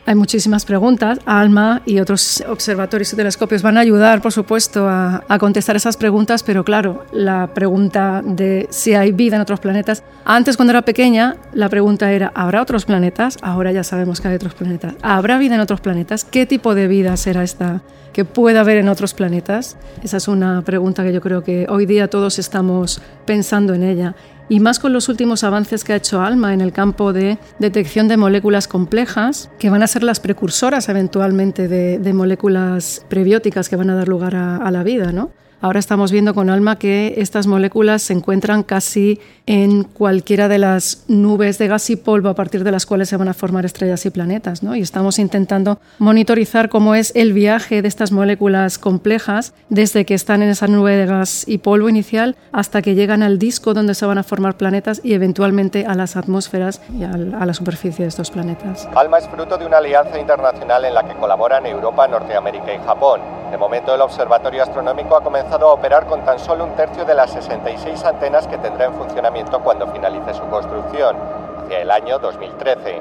Hay 0.07 0.15
muchísimas 0.15 0.65
preguntas. 0.65 1.19
ALMA 1.27 1.83
y 1.85 1.99
otros 1.99 2.43
observatorios 2.49 3.13
y 3.13 3.17
telescopios 3.17 3.61
van 3.63 3.77
a 3.77 3.81
ayudar, 3.81 4.23
por 4.23 4.33
supuesto, 4.33 4.89
a, 4.89 5.25
contestar 5.41 5.75
esas 5.75 5.97
preguntas, 5.97 6.45
pero 6.45 6.65
claro, 6.65 7.05
la 7.13 7.49
pregunta 7.49 8.23
de 8.25 8.69
si 8.71 8.95
hay 8.95 9.11
vida 9.11 9.35
en 9.35 9.43
otros 9.43 9.59
planetas. 9.59 10.05
Antes, 10.25 10.57
cuando 10.57 10.71
era 10.71 10.83
pequeña, 10.83 11.37
la 11.53 11.69
pregunta 11.69 12.13
era, 12.13 12.31
¿habrá 12.37 12.63
otros 12.63 12.85
planetas? 12.85 13.37
Ahora 13.43 13.73
ya 13.73 13.83
sabemos 13.83 14.21
que 14.21 14.29
hay 14.29 14.37
otros 14.37 14.55
planetas. 14.55 14.95
¿Habrá 15.03 15.39
vida 15.39 15.57
en 15.57 15.61
otros 15.61 15.81
planetas? 15.81 16.25
¿Qué 16.25 16.47
tipo 16.47 16.77
de 16.77 16.87
vida 16.87 17.17
será 17.17 17.43
esta 17.43 17.83
que 18.13 18.25
pueda 18.25 18.61
haber 18.61 18.79
en 18.79 18.89
otros 18.89 19.13
planetas? 19.13 19.77
Esa 20.05 20.19
es 20.19 20.29
una 20.29 20.63
pregunta 20.63 21.03
que 21.03 21.13
yo 21.13 21.21
creo 21.21 21.43
que 21.43 21.67
hoy 21.69 21.85
día 21.85 22.09
todos 22.09 22.39
estamos 22.39 23.03
pensando 23.25 23.75
en 23.75 23.83
ella 23.83 24.15
y 24.49 24.61
más 24.61 24.79
con 24.79 24.93
los 24.93 25.09
últimos 25.09 25.45
avances 25.45 25.85
que 25.85 25.93
ha 25.93 25.97
hecho 25.97 26.21
ALMA 26.21 26.55
en 26.55 26.61
el 26.61 26.73
campo 26.73 27.12
de 27.12 27.38
detección 27.59 28.09
de 28.09 28.17
moléculas 28.17 28.69
complejas, 28.69 29.50
que 29.59 29.71
van 29.71 29.83
a 29.83 29.87
ser 29.87 30.03
las 30.03 30.21
precursoras 30.21 30.88
eventualmente 30.88 31.69
de, 31.69 32.12
moléculas 32.12 33.05
prebióticas 33.09 33.69
que 33.69 33.76
van 33.76 33.91
a 33.91 33.95
dar 33.95 34.09
lugar 34.09 34.37
a, 34.37 34.57
a 34.57 34.71
la 34.71 34.83
vida, 34.83 35.12
¿no? 35.12 35.31
Ahora 35.63 35.79
estamos 35.79 36.13
viendo 36.13 36.35
con 36.35 36.51
ALMA 36.51 36.77
que 36.77 37.15
estas 37.17 37.47
moléculas 37.47 38.03
se 38.03 38.13
encuentran 38.13 38.63
casi 38.63 39.19
en 39.47 39.85
cualquiera 39.85 40.49
de 40.49 40.59
las 40.59 41.05
nubes 41.09 41.57
de 41.57 41.67
gas 41.67 41.89
y 41.89 41.97
polvo 41.97 42.29
a 42.29 42.35
partir 42.35 42.63
de 42.63 42.71
las 42.71 42.85
cuales 42.85 43.09
se 43.09 43.17
van 43.17 43.29
a 43.29 43.35
formar 43.35 43.65
estrellas 43.65 44.05
y 44.05 44.11
planetas. 44.11 44.63
¿no? 44.63 44.77
Y 44.77 44.83
estamos 44.83 45.19
intentando 45.19 45.79
monitorizar 45.99 46.69
cómo 46.69 46.95
es 46.95 47.11
el 47.17 47.33
viaje 47.33 47.81
de 47.81 47.89
estas 47.89 48.13
moléculas 48.13 48.79
complejas 48.79 49.55
desde 49.71 50.05
que 50.05 50.13
están 50.13 50.43
en 50.43 50.51
esa 50.51 50.67
nube 50.67 50.93
de 50.93 51.07
gas 51.07 51.45
y 51.49 51.59
polvo 51.59 51.89
inicial 51.89 52.37
hasta 52.53 52.83
que 52.83 52.95
llegan 52.95 53.23
al 53.23 53.39
disco 53.39 53.73
donde 53.73 53.95
se 53.95 54.05
van 54.05 54.19
a 54.19 54.25
formar 54.25 54.59
planetas 54.59 55.01
y 55.03 55.15
eventualmente 55.15 55.87
a 55.87 55.95
las 55.95 56.17
atmósferas 56.17 56.83
y 56.93 57.05
a 57.05 57.17
la 57.17 57.55
superficie 57.55 58.05
de 58.05 58.11
estos 58.11 58.31
planetas. 58.31 58.87
ALMA 58.95 59.19
es 59.19 59.29
fruto 59.29 59.57
de 59.57 59.65
una 59.65 59.79
alianza 59.79 60.19
internacional 60.21 60.85
en 60.85 60.93
la 60.93 61.03
que 61.09 61.15
colaboran 61.15 61.65
Europa, 61.65 62.07
Norteamérica 62.09 62.75
y 62.75 62.79
Japón. 62.85 63.21
De 63.51 63.57
momento 63.57 63.95
el 63.95 64.01
Observatorio 64.01 64.63
Astronómico 64.65 65.17
ha 65.17 65.23
comenzado 65.23 65.46
a 65.53 65.73
operar 65.73 66.07
con 66.07 66.25
tan 66.25 66.38
solo 66.38 66.65
un 66.65 66.75
tercio 66.76 67.05
de 67.05 67.15
las 67.15 67.33
66 67.33 68.05
antenas 68.05 68.47
que 68.47 68.59
tendrá 68.59 68.87
en 68.87 68.95
funcionamiento 68.95 69.61
cuando 69.61 69.87
finalice 69.93 70.35
su 70.35 70.43
construcción, 70.49 71.17
hacia 71.65 71.81
el 71.81 71.91
año 71.91 72.19
2013. 72.19 73.00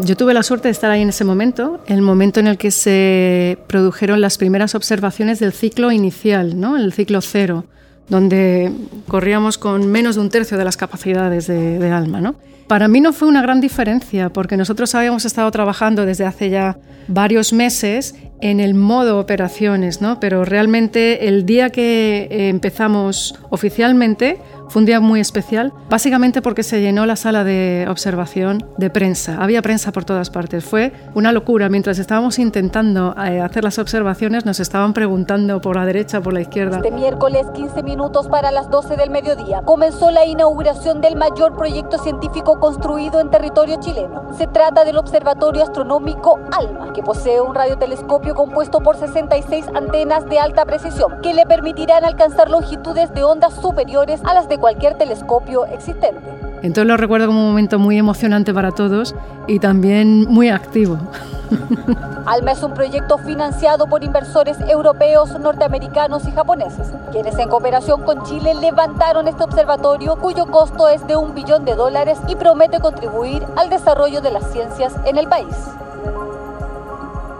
Yo 0.00 0.16
tuve 0.16 0.34
la 0.34 0.42
suerte 0.42 0.68
de 0.68 0.72
estar 0.72 0.90
ahí 0.90 1.02
en 1.02 1.10
ese 1.10 1.24
momento, 1.24 1.78
el 1.86 2.02
momento 2.02 2.40
en 2.40 2.48
el 2.48 2.58
que 2.58 2.70
se 2.70 3.58
produjeron 3.68 4.20
las 4.20 4.38
primeras 4.38 4.74
observaciones 4.74 5.38
del 5.38 5.52
ciclo 5.52 5.92
inicial, 5.92 6.56
el 6.76 6.92
ciclo 6.92 7.20
cero, 7.20 7.64
donde 8.08 8.72
corríamos 9.08 9.58
con 9.58 9.90
menos 9.90 10.16
de 10.16 10.20
un 10.20 10.30
tercio 10.30 10.58
de 10.58 10.64
las 10.64 10.76
capacidades 10.76 11.46
de, 11.46 11.90
ALMA. 11.90 12.20
¿no? 12.20 12.34
Para 12.66 12.88
mí 12.88 13.00
no 13.00 13.12
fue 13.12 13.28
una 13.28 13.42
gran 13.42 13.60
diferencia, 13.60 14.30
porque 14.30 14.56
nosotros 14.56 14.94
habíamos 14.94 15.24
estado 15.24 15.50
trabajando 15.50 16.06
desde 16.06 16.24
hace 16.24 16.50
ya 16.50 16.78
varios 17.08 17.52
meses 17.52 18.14
en 18.40 18.60
el 18.60 18.74
modo 18.74 19.18
operaciones, 19.18 20.00
¿no? 20.00 20.20
pero 20.20 20.44
realmente 20.44 21.28
el 21.28 21.46
día 21.46 21.70
que 21.70 22.28
empezamos 22.48 23.38
oficialmente 23.50 24.38
fue 24.74 24.80
un 24.80 24.86
día 24.86 24.98
muy 24.98 25.20
especial, 25.20 25.72
básicamente 25.88 26.42
porque 26.42 26.64
se 26.64 26.80
llenó 26.80 27.06
la 27.06 27.14
sala 27.14 27.44
de 27.44 27.86
observación 27.88 28.66
de 28.76 28.90
prensa. 28.90 29.40
Había 29.40 29.62
prensa 29.62 29.92
por 29.92 30.04
todas 30.04 30.30
partes. 30.30 30.64
Fue 30.64 30.92
una 31.14 31.30
locura. 31.30 31.68
Mientras 31.68 32.00
estábamos 32.00 32.40
intentando 32.40 33.14
eh, 33.24 33.40
hacer 33.40 33.62
las 33.62 33.78
observaciones, 33.78 34.44
nos 34.44 34.58
estaban 34.58 34.92
preguntando 34.92 35.60
por 35.60 35.76
la 35.76 35.86
derecha, 35.86 36.20
por 36.20 36.32
la 36.32 36.40
izquierda. 36.40 36.78
Este 36.78 36.90
miércoles, 36.90 37.46
15 37.54 37.84
minutos 37.84 38.26
para 38.26 38.50
las 38.50 38.68
12 38.68 38.96
del 38.96 39.10
mediodía, 39.10 39.62
comenzó 39.64 40.10
la 40.10 40.26
inauguración 40.26 41.00
del 41.00 41.14
mayor 41.14 41.56
proyecto 41.56 41.98
científico 41.98 42.58
construido 42.58 43.20
en 43.20 43.30
territorio 43.30 43.78
chileno. 43.78 44.34
Se 44.36 44.48
trata 44.48 44.84
del 44.84 44.96
Observatorio 44.96 45.62
Astronómico 45.62 46.40
ALMA, 46.50 46.92
que 46.92 47.04
posee 47.04 47.40
un 47.40 47.54
radiotelescopio 47.54 48.34
compuesto 48.34 48.80
por 48.80 48.96
66 48.96 49.66
antenas 49.72 50.28
de 50.28 50.40
alta 50.40 50.64
precisión 50.64 51.20
que 51.22 51.32
le 51.32 51.46
permitirán 51.46 52.04
alcanzar 52.04 52.50
longitudes 52.50 53.14
de 53.14 53.22
ondas 53.22 53.54
superiores 53.54 54.20
a 54.24 54.34
las 54.34 54.48
de 54.48 54.63
cualquier 54.64 54.94
telescopio 54.94 55.66
existente. 55.66 56.18
Entonces 56.62 56.86
lo 56.86 56.96
recuerdo 56.96 57.26
como 57.26 57.38
un 57.38 57.48
momento 57.48 57.78
muy 57.78 57.98
emocionante 57.98 58.54
para 58.54 58.70
todos 58.70 59.14
y 59.46 59.58
también 59.58 60.24
muy 60.24 60.48
activo. 60.48 60.96
ALMA 62.24 62.52
es 62.52 62.62
un 62.62 62.72
proyecto 62.72 63.18
financiado 63.18 63.86
por 63.86 64.02
inversores 64.02 64.56
europeos, 64.66 65.38
norteamericanos 65.38 66.26
y 66.26 66.30
japoneses, 66.30 66.86
quienes 67.12 67.38
en 67.38 67.50
cooperación 67.50 68.04
con 68.04 68.22
Chile 68.22 68.54
levantaron 68.54 69.28
este 69.28 69.44
observatorio 69.44 70.16
cuyo 70.16 70.46
costo 70.46 70.88
es 70.88 71.06
de 71.06 71.16
un 71.16 71.34
billón 71.34 71.66
de 71.66 71.74
dólares 71.74 72.16
y 72.26 72.34
promete 72.34 72.80
contribuir 72.80 73.44
al 73.56 73.68
desarrollo 73.68 74.22
de 74.22 74.30
las 74.30 74.50
ciencias 74.50 74.94
en 75.04 75.18
el 75.18 75.28
país. 75.28 75.54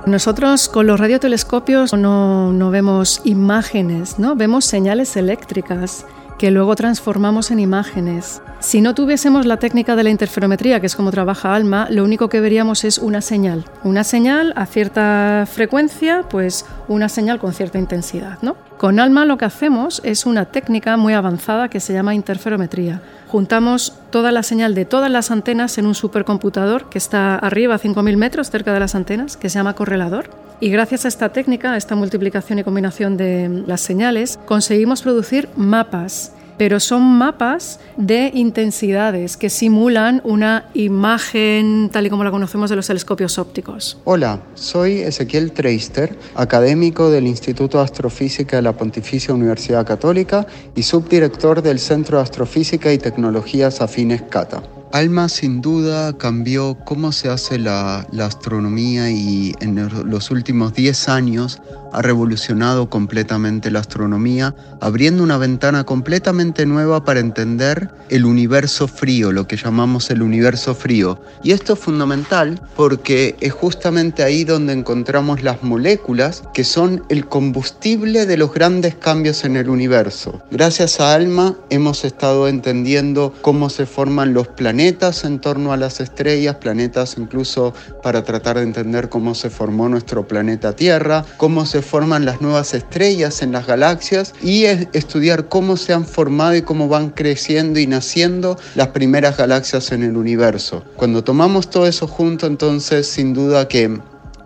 Nosotros 0.05 0.69
con 0.69 0.87
los 0.87 1.01
radiotelescopios 1.01 1.95
no, 1.95 2.53
no 2.53 2.71
vemos 2.71 3.23
imágenes, 3.25 4.19
¿no? 4.19 4.37
vemos 4.37 4.67
señales 4.67 5.17
eléctricas 5.17 6.05
que 6.45 6.51
luego 6.51 6.77
transformamos 6.77 7.51
en 7.51 7.59
imágenes. 7.59 8.43
Si 8.61 8.83
no 8.83 8.95
tuviésemos 8.95 9.47
la 9.47 9.57
técnica 9.57 9.97
de 9.97 10.05
la 10.05 10.11
interferometría, 10.11 10.79
que 10.79 10.85
es 10.85 10.95
como 10.95 11.11
trabaja 11.11 11.55
ALMA, 11.55 11.89
lo 11.89 12.05
único 12.05 12.29
que 12.29 12.41
veríamos 12.41 12.85
es 12.85 12.99
una 12.99 13.23
señal. 13.23 13.65
Una 13.83 14.05
señal 14.05 14.53
a 14.55 14.67
cierta 14.67 15.47
frecuencia, 15.51 16.27
pues 16.29 16.67
una 16.87 17.09
señal 17.09 17.39
con 17.39 17.55
cierta 17.55 17.79
intensidad. 17.79 18.41
¿no? 18.43 18.57
Con 18.79 18.99
ALMA 18.99 19.25
lo 19.25 19.39
que 19.39 19.45
hacemos 19.45 20.01
es 20.05 20.27
una 20.27 20.47
técnica 20.47 20.97
muy 20.97 21.15
avanzada 21.15 21.69
que 21.69 21.81
se 21.81 21.93
llama 21.93 22.15
interferometría. 22.15 23.01
Juntamos 23.29 23.95
toda 24.11 24.33
la 24.33 24.43
señal 24.43 24.75
de 24.75 24.85
todas 24.85 25.11
las 25.11 25.31
antenas 25.31 25.79
en 25.79 25.87
un 25.87 25.95
supercomputador 25.95 26.89
que 26.91 26.99
está 26.99 27.37
arriba 27.37 27.77
a 27.77 27.79
5.000 27.79 28.17
metros 28.17 28.51
cerca 28.51 28.75
de 28.75 28.81
las 28.81 28.95
antenas, 28.95 29.37
que 29.37 29.49
se 29.49 29.59
llama 29.59 29.75
correlador. 29.75 30.29
Y 30.61 30.71
gracias 30.71 31.05
a 31.05 31.09
esta 31.09 31.31
técnica, 31.31 31.73
a 31.73 31.77
esta 31.77 31.95
multiplicación 31.95 32.59
y 32.59 32.65
combinación 32.65 33.17
de 33.17 33.65
las 33.67 33.81
señales, 33.81 34.39
conseguimos 34.45 35.03
producir 35.03 35.49
mapas 35.57 36.33
pero 36.57 36.81
son 36.81 37.03
mapas 37.03 37.81
de 37.97 38.31
intensidades 38.35 39.37
que 39.37 39.51
simulan 39.51 40.21
una 40.25 40.69
imagen 40.75 41.91
tal 41.93 42.07
y 42.07 42.11
como 42.11 42.25
la 42.25 42.31
conocemos 42.31 42.71
de 42.71 42.77
los 42.77 42.87
telescopios 42.87 43.39
ópticos. 43.39 43.99
Hola, 44.05 44.41
soy 44.55 45.01
Ezequiel 45.01 45.53
Treister, 45.53 46.17
académico 46.35 47.11
del 47.11 47.27
Instituto 47.27 47.79
de 47.79 47.85
Astrofísica 47.85 48.57
de 48.57 48.63
la 48.63 48.73
Pontificia 48.73 49.35
Universidad 49.35 49.87
Católica 49.87 50.47
y 50.75 50.83
subdirector 50.83 51.63
del 51.63 51.79
Centro 51.79 52.19
de 52.19 52.25
Astrofísica 52.25 52.93
y 52.93 52.99
Tecnologías 52.99 53.81
Afines 53.81 54.23
CATA. 54.23 54.63
Alma 54.95 55.29
sin 55.29 55.61
duda 55.61 56.17
cambió 56.17 56.79
cómo 56.85 57.11
se 57.11 57.29
hace 57.29 57.59
la, 57.59 58.07
astronomía 58.21 59.11
y 59.11 59.53
en 59.61 59.91
los 60.09 60.31
últimos 60.31 60.73
10 60.73 61.09
años 61.09 61.61
ha 61.95 62.03
revolucionado 62.03 62.91
completamente 62.91 63.71
la 63.71 63.79
astronomía, 63.79 64.55
abriendo 64.81 65.23
una 65.23 65.39
ventana 65.39 65.85
completamente 65.85 66.67
nueva 66.67 67.05
para 67.05 67.21
entender 67.21 67.91
el 68.09 68.25
universo 68.25 68.89
frío, 68.89 69.31
lo 69.31 69.47
que 69.47 69.57
llamamos 69.57 70.11
el 70.11 70.23
universo 70.23 70.75
frío. 70.75 71.21
Y 71.45 71.53
esto 71.53 71.75
es 71.75 71.79
fundamental 71.79 72.61
porque 72.75 73.37
es 73.41 73.53
justamente 73.53 74.25
ahí 74.25 74.43
donde 74.43 74.73
encontramos 74.73 75.43
las 75.43 75.63
moléculas 75.63 76.43
que 76.53 76.65
son 76.65 77.05
el 77.09 77.27
combustible 77.27 78.27
de 78.27 78.37
los 78.37 78.53
grandes 78.53 78.97
cambios 78.97 79.45
en 79.45 79.57
el 79.57 79.69
universo. 79.69 80.43
Gracias 80.51 80.99
a 81.01 81.15
ALMA 81.15 81.57
hemos 81.71 82.05
estado 82.05 82.49
entendiendo 82.49 83.33
cómo 83.41 83.71
se 83.71 83.87
forman 83.87 84.35
los 84.35 84.49
planetas 84.49 85.25
en 85.25 85.39
torno 85.39 85.73
a 85.73 85.77
las 85.77 86.01
estrellas, 86.01 86.57
planetas 86.57 87.17
incluso 87.19 87.73
para 88.03 88.25
tratar 88.25 88.57
de 88.57 88.65
entender 88.65 89.09
cómo 89.09 89.37
se 89.37 89.49
formó 89.49 89.89
nuestro 89.89 90.27
planeta 90.27 90.75
Tierra, 90.75 91.25
cómo 91.37 91.67
se 91.67 91.84
forman 91.85 92.25
las 92.25 92.41
nuevas 92.41 92.75
estrellas 92.75 93.43
en 93.43 93.53
las 93.53 93.67
galaxias 93.67 94.35
y 94.43 94.65
estudiar 94.65 95.49
cómo 95.49 95.77
se 95.77 95.93
han 95.93 96.05
formado 96.05 96.57
y 96.57 96.63
cómo 96.63 96.89
van 96.89 97.11
creciendo 97.11 97.79
y 97.79 97.87
naciendo 97.87 98.59
las 98.75 98.89
primeras 98.89 99.37
galaxias 99.37 99.93
en 99.93 100.03
el 100.03 100.17
universo. 100.17 100.83
Cuando 100.97 101.23
tomamos 101.23 101.71
todo 101.71 101.87
eso 101.87 102.07
junto, 102.07 102.47
entonces 102.47 103.07
sin 103.07 103.35
duda 103.35 103.69
que 103.69 104.01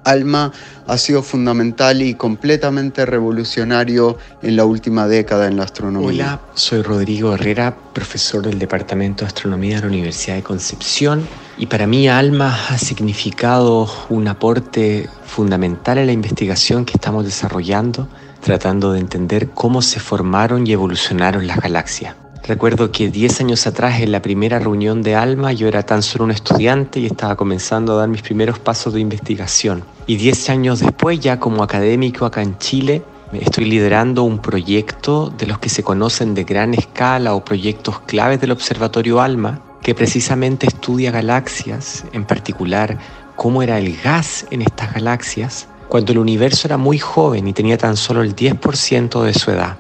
ALMA 0.05 0.53
ha 0.87 0.99
sido 0.99 1.23
fundamental 1.23 2.01
y 2.03 2.15
completamente 2.15 3.05
revolucionario 3.05 4.17
en 4.43 4.57
la 4.57 4.65
última 4.65 5.07
década 5.07 5.47
en 5.47 5.57
la 5.57 5.65
astronomía. 5.65 6.11
Hola, 6.11 6.41
soy 6.55 6.83
Rodrigo 6.83 7.35
Herrera, 7.35 7.77
profesor 7.93 8.43
del 8.43 8.59
Departamento 8.59 9.25
de 9.25 9.29
Astronomía 9.29 9.77
de 9.77 9.83
la 9.83 9.89
Universidad 9.89 10.37
de 10.37 10.43
Concepción 10.43 11.27
y 11.59 11.67
para 11.67 11.87
mí 11.87 12.09
ALMA 12.09 12.57
ha 12.69 12.79
significado 12.79 13.89
un 14.09 14.29
aporte 14.29 15.09
fundamental 15.25 15.99
en 15.99 16.07
la 16.07 16.13
investigación 16.13 16.85
que 16.85 16.93
estamos 16.95 17.25
desarrollando, 17.25 18.09
tratando 18.41 18.93
de 18.93 19.01
entender 19.01 19.51
cómo 19.51 19.83
se 19.83 19.99
formaron 19.99 20.67
y 20.67 20.73
evolucionaron 20.73 21.47
las 21.47 21.59
galaxias. 21.59 22.15
Recuerdo 22.45 22.93
que 22.93 23.11
10 23.11 23.41
años 23.41 23.67
atrás, 23.67 24.01
en 24.01 24.13
la 24.13 24.23
primera 24.23 24.59
reunión 24.59 25.03
de 25.03 25.17
ALMA, 25.17 25.53
yo 25.53 25.67
era 25.69 25.83
tan 25.83 26.03
solo 26.03 26.25
un 26.25 26.31
estudiante 26.31 27.01
y 27.01 27.07
estaba 27.07 27.37
comenzando 27.37 27.93
a 27.93 27.97
dar 27.97 28.09
mis 28.09 28.23
primeros 28.23 28.59
pasos 28.59 28.95
de 28.95 29.01
investigación. 29.01 29.83
Y 30.07 30.17
10 30.17 30.51
años 30.51 30.81
después, 30.81 31.19
ya 31.21 31.41
como 31.41 31.63
académico 31.63 32.25
acá 32.25 32.41
en 32.41 32.57
Chile, 32.59 33.03
estoy 33.33 33.67
liderando 33.67 34.23
un 34.23 34.39
proyecto 34.39 35.31
de 35.37 35.47
los 35.47 35.59
que 35.59 35.69
se 35.69 35.83
conocen 35.83 36.35
de 36.35 36.45
gran 36.45 36.73
escala 36.73 37.35
o 37.35 37.45
proyectos 37.45 38.01
claves 38.01 38.41
del 38.41 38.53
Observatorio 38.53 39.21
ALMA, 39.21 39.61
que 39.83 39.95
precisamente 39.95 40.67
estudia 40.67 41.11
galaxias, 41.11 42.05
en 42.13 42.25
particular 42.25 42.99
cómo 43.37 43.63
era 43.63 43.79
el 43.79 43.97
gas 44.03 44.47
en 44.51 44.63
estas 44.63 44.93
galaxias, 44.93 45.69
cuando 45.89 46.13
el 46.13 46.19
universo 46.19 46.69
era 46.69 46.77
muy 46.77 46.99
joven 46.99 47.49
y 47.49 47.53
tenía 47.53 47.79
tan 47.79 47.97
solo 47.97 48.23
el 48.23 48.35
10% 48.37 49.23
de 49.23 49.35
su 49.35 49.51
edad. 49.51 49.77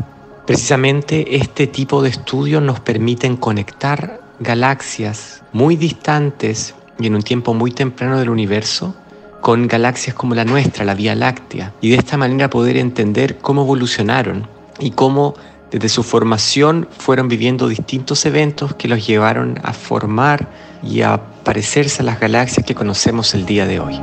Precisamente 0.46 1.36
este 1.36 1.66
tipo 1.66 2.02
de 2.02 2.08
estudios 2.08 2.62
nos 2.62 2.80
permiten 2.80 3.36
conectar 3.36 4.20
galaxias 4.40 5.42
muy 5.52 5.76
distantes 5.76 6.74
y 6.98 7.06
en 7.06 7.14
un 7.14 7.22
tiempo 7.22 7.52
muy 7.52 7.70
temprano 7.72 8.18
del 8.18 8.30
universo 8.30 8.94
con 9.40 9.68
galaxias 9.68 10.14
como 10.14 10.34
la 10.34 10.44
nuestra, 10.44 10.84
la 10.84 10.94
Vía 10.94 11.14
Láctea, 11.14 11.72
y 11.80 11.90
de 11.90 11.96
esta 11.96 12.16
manera 12.16 12.50
poder 12.50 12.76
entender 12.76 13.38
cómo 13.38 13.62
evolucionaron 13.62 14.48
y 14.80 14.92
cómo 14.92 15.34
desde 15.70 15.88
su 15.88 16.02
formación 16.02 16.88
fueron 16.96 17.28
viviendo 17.28 17.68
distintos 17.68 18.24
eventos 18.24 18.74
que 18.74 18.88
los 18.88 19.06
llevaron 19.06 19.60
a 19.62 19.72
formar 19.72 20.48
y 20.82 21.02
a 21.02 21.20
parecerse 21.44 22.02
a 22.02 22.04
las 22.04 22.20
galaxias 22.20 22.64
que 22.64 22.74
conocemos 22.74 23.34
el 23.34 23.44
día 23.44 23.66
de 23.66 23.80
hoy. 23.80 24.00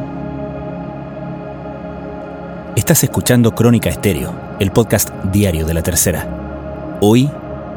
Estás 2.76 3.04
escuchando 3.04 3.56
Crónica 3.56 3.90
Estéreo, 3.90 4.34
el 4.60 4.72
podcast 4.72 5.10
diario 5.32 5.66
de 5.66 5.74
la 5.74 5.82
Tercera. 5.82 6.98
Hoy, 7.02 7.32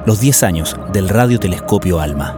los 0.04 0.20
10 0.20 0.42
años 0.42 0.76
del 0.92 1.08
radiotelescopio 1.08 2.00
ALMA. 2.00 2.36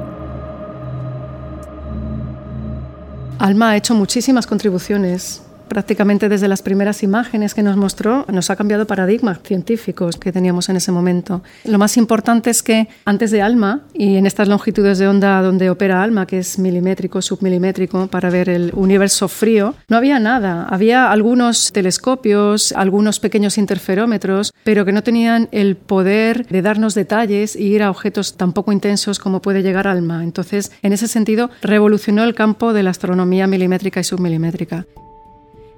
ALMA 3.38 3.70
ha 3.70 3.76
hecho 3.76 3.94
muchísimas 3.94 4.46
contribuciones 4.46 5.42
prácticamente 5.70 6.28
desde 6.28 6.48
las 6.48 6.62
primeras 6.62 7.02
imágenes 7.04 7.54
que 7.54 7.62
nos 7.62 7.76
mostró, 7.76 8.26
nos 8.28 8.50
ha 8.50 8.56
cambiado 8.56 8.86
paradigmas 8.86 9.38
científicos 9.44 10.16
que 10.16 10.32
teníamos 10.32 10.68
en 10.68 10.76
ese 10.76 10.90
momento. 10.90 11.42
Lo 11.64 11.78
más 11.78 11.96
importante 11.96 12.50
es 12.50 12.62
que 12.62 12.88
antes 13.04 13.30
de 13.30 13.40
ALMA 13.40 13.82
y 13.94 14.16
en 14.16 14.26
estas 14.26 14.48
longitudes 14.48 14.98
de 14.98 15.06
onda 15.06 15.40
donde 15.40 15.70
opera 15.70 16.02
ALMA, 16.02 16.26
que 16.26 16.40
es 16.40 16.58
milimétrico, 16.58 17.22
submilimétrico, 17.22 18.08
para 18.08 18.30
ver 18.30 18.48
el 18.48 18.72
universo 18.74 19.28
frío, 19.28 19.74
no 19.88 19.96
había 19.96 20.18
nada. 20.18 20.66
Había 20.68 21.10
algunos 21.12 21.70
telescopios, 21.72 22.72
algunos 22.72 23.20
pequeños 23.20 23.56
interferómetros, 23.56 24.52
pero 24.64 24.84
que 24.84 24.92
no 24.92 25.04
tenían 25.04 25.48
el 25.52 25.76
poder 25.76 26.46
de 26.48 26.62
darnos 26.62 26.94
detalles 26.96 27.54
y 27.54 27.68
ir 27.68 27.84
a 27.84 27.90
objetos 27.90 28.36
tan 28.36 28.52
poco 28.52 28.72
intensos 28.72 29.20
como 29.20 29.40
puede 29.40 29.62
llegar 29.62 29.86
ALMA. 29.86 30.24
Entonces, 30.24 30.72
en 30.82 30.92
ese 30.92 31.06
sentido, 31.06 31.48
revolucionó 31.62 32.24
el 32.24 32.34
campo 32.34 32.72
de 32.72 32.82
la 32.82 32.90
astronomía 32.90 33.46
milimétrica 33.46 34.00
y 34.00 34.04
submilimétrica. 34.04 34.84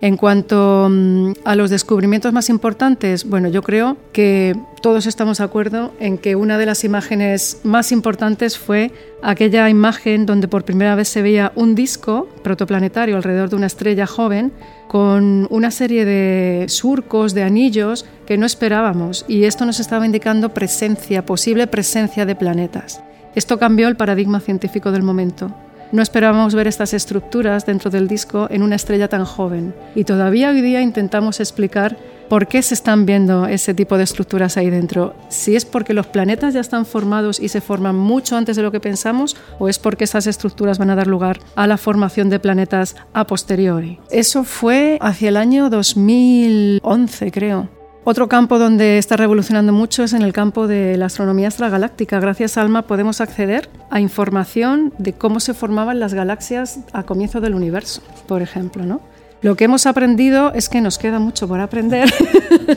En 0.03 0.17
cuanto 0.17 0.89
mm, 0.91 1.33
a 1.45 1.55
los 1.55 1.71
descubrimientos 1.71 2.33
más 2.33 2.49
importantes, 2.49 3.25
bueno, 3.25 3.49
yo 3.49 3.63
creo 3.63 3.97
que 4.13 4.57
todos 4.83 5.07
estamos 5.07 5.39
de 5.39 5.45
acuerdo 5.45 5.93
en 6.01 6.19
que 6.19 6.35
una 6.35 6.59
de 6.59 6.67
las 6.67 6.83
imágenes 6.83 7.61
más 7.63 7.93
importantes 7.93 8.59
fue 8.59 8.91
aquella 9.23 9.71
imagen 9.71 10.27
donde 10.27 10.49
por 10.49 10.65
primera 10.65 10.97
vez 10.97 11.07
se 11.07 11.23
veía 11.23 11.53
un 11.55 11.77
disco 11.77 12.29
protoplanetario 12.43 13.15
alrededor 13.15 13.49
de 13.49 13.55
una 13.55 13.69
estrella 13.69 14.09
joven 14.09 14.53
con 14.89 15.47
una 15.51 15.71
serie 15.71 16.05
de 16.05 16.65
surcos, 16.67 17.33
de 17.33 17.45
anillos 17.45 18.05
que 18.27 18.37
no 18.37 18.45
esperábamos 18.45 19.25
y 19.29 19.45
esto 19.45 19.65
nos 19.67 19.79
estaba 19.79 20.05
indicando 20.05 20.53
presencia, 20.53 21.25
posible 21.25 21.69
presencia 21.69 22.27
de 22.27 22.35
planetas. 22.35 23.01
Esto 23.37 23.57
cambió 23.57 23.87
el 23.87 23.97
paradigma 23.97 24.41
científico 24.41 24.91
del 24.91 25.05
momento. 25.05 25.55
No 25.93 26.01
esperábamos 26.01 26.55
ver 26.55 26.69
estas 26.69 26.95
estructuras 26.95 27.67
dentro 27.67 27.91
del 27.91 28.09
disco 28.09 28.47
en 28.51 28.63
una 28.63 28.77
estrella 28.77 29.09
tan 29.09 29.27
joven 29.27 29.75
y 29.95 30.05
todavía 30.05 30.49
hoy 30.49 30.63
día 30.63 30.81
intentamos 30.81 31.39
explicar 31.39 31.99
por 32.31 32.49
qué 32.49 32.63
se 32.63 32.73
están 32.73 33.05
viendo 33.05 33.47
ese 33.47 33.75
tipo 33.75 33.99
de 33.99 34.05
estructuras 34.05 34.57
ahí 34.57 34.71
dentro. 34.71 35.15
Si 35.29 35.55
es 35.55 35.67
porque 35.67 35.93
los 35.93 36.07
planetas 36.07 36.55
ya 36.55 36.61
están 36.61 36.87
formados 36.87 37.39
y 37.39 37.49
se 37.51 37.61
forman 37.61 37.95
mucho 37.95 38.39
antes 38.39 38.57
de 38.57 38.63
lo 38.63 38.73
que 38.73 38.81
pensamos 38.81 39.37
o 39.59 39.69
es 39.69 39.79
porque 39.79 40.05
esas 40.05 40.27
estructuras 40.27 40.79
van 40.79 40.89
a 40.89 40.97
dar 40.97 41.09
lugar 41.09 41.41
a 41.57 41.67
la 41.67 41.77
formación 41.77 42.31
de 42.31 42.41
planetas 42.41 42.97
a 43.13 43.27
posteriori. 43.27 44.01
Eso 44.11 44.45
fue 44.45 44.97
hacia 45.03 45.29
el 45.29 45.37
año 45.37 45.69
2011, 45.69 47.31
creo. 47.33 47.82
Otro 48.05 48.29
campo 48.29 48.59
donde 48.59 48.99
está 48.99 49.17
revolucionando 49.17 49.73
mucho 49.73 50.03
es 50.03 50.13
en 50.13 50.23
el 50.23 50.33
campo 50.33 50.67
de 50.67 50.97
la 50.97 51.07
astronomía 51.07 51.47
extragaláctica. 51.47 52.19
Gracias 52.19 52.59
a 52.59 52.63
ALMA 52.63 52.83
podemos 52.83 53.21
acceder 53.21 53.71
a 53.91 54.01
información 54.01 54.93
de 54.99 55.13
cómo 55.13 55.39
se 55.39 55.55
formaban 55.55 56.01
las 56.01 56.13
galaxias 56.13 56.81
a 56.93 57.05
comienzo 57.05 57.41
del 57.41 57.55
universo, 57.55 58.03
por 58.27 58.43
ejemplo, 58.43 58.85
¿no? 58.85 59.01
Lo 59.43 59.57
que 59.57 59.65
hemos 59.65 59.87
aprendido 59.87 60.53
es 60.55 60.69
que 60.69 60.81
nos 60.81 60.99
queda 60.99 61.19
mucho 61.19 61.49
por 61.49 61.59
aprender. 61.59 62.09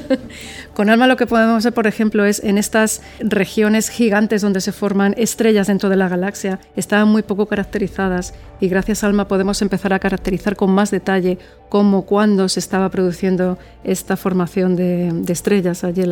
Con 0.73 0.89
ALMA 0.89 1.06
lo 1.06 1.15
que 1.15 1.28
podemos 1.28 1.63
ver, 1.63 1.73
por 1.73 1.86
ejemplo, 1.86 2.25
es 2.25 2.43
en 2.43 2.58
estas 2.58 3.04
regiones 3.19 3.89
gigantes 3.89 4.41
donde 4.41 4.62
se 4.62 4.71
forman 4.71 5.13
estrellas 5.15 5.67
dentro 5.67 5.89
de 5.89 5.95
la 5.95 6.10
galaxia, 6.10 6.60
estaban 6.75 7.08
muy 7.08 7.21
poco 7.21 7.45
caracterizadas 7.45 8.34
y 8.60 8.67
gracias 8.67 9.04
a 9.04 9.08
ALMA 9.08 9.28
podemos 9.28 9.62
empezar 9.62 9.93
a 9.93 9.99
caracterizar 9.99 10.56
con 10.56 10.71
más 10.71 10.89
detalle 10.89 11.38
cómo, 11.69 12.01
cuándo 12.01 12.49
se 12.49 12.60
estaba 12.60 12.89
produciendo 12.89 13.60
esta 13.84 14.17
formación 14.17 14.75
de, 14.75 15.23
estrellas 15.28 15.84
allí 15.84 16.04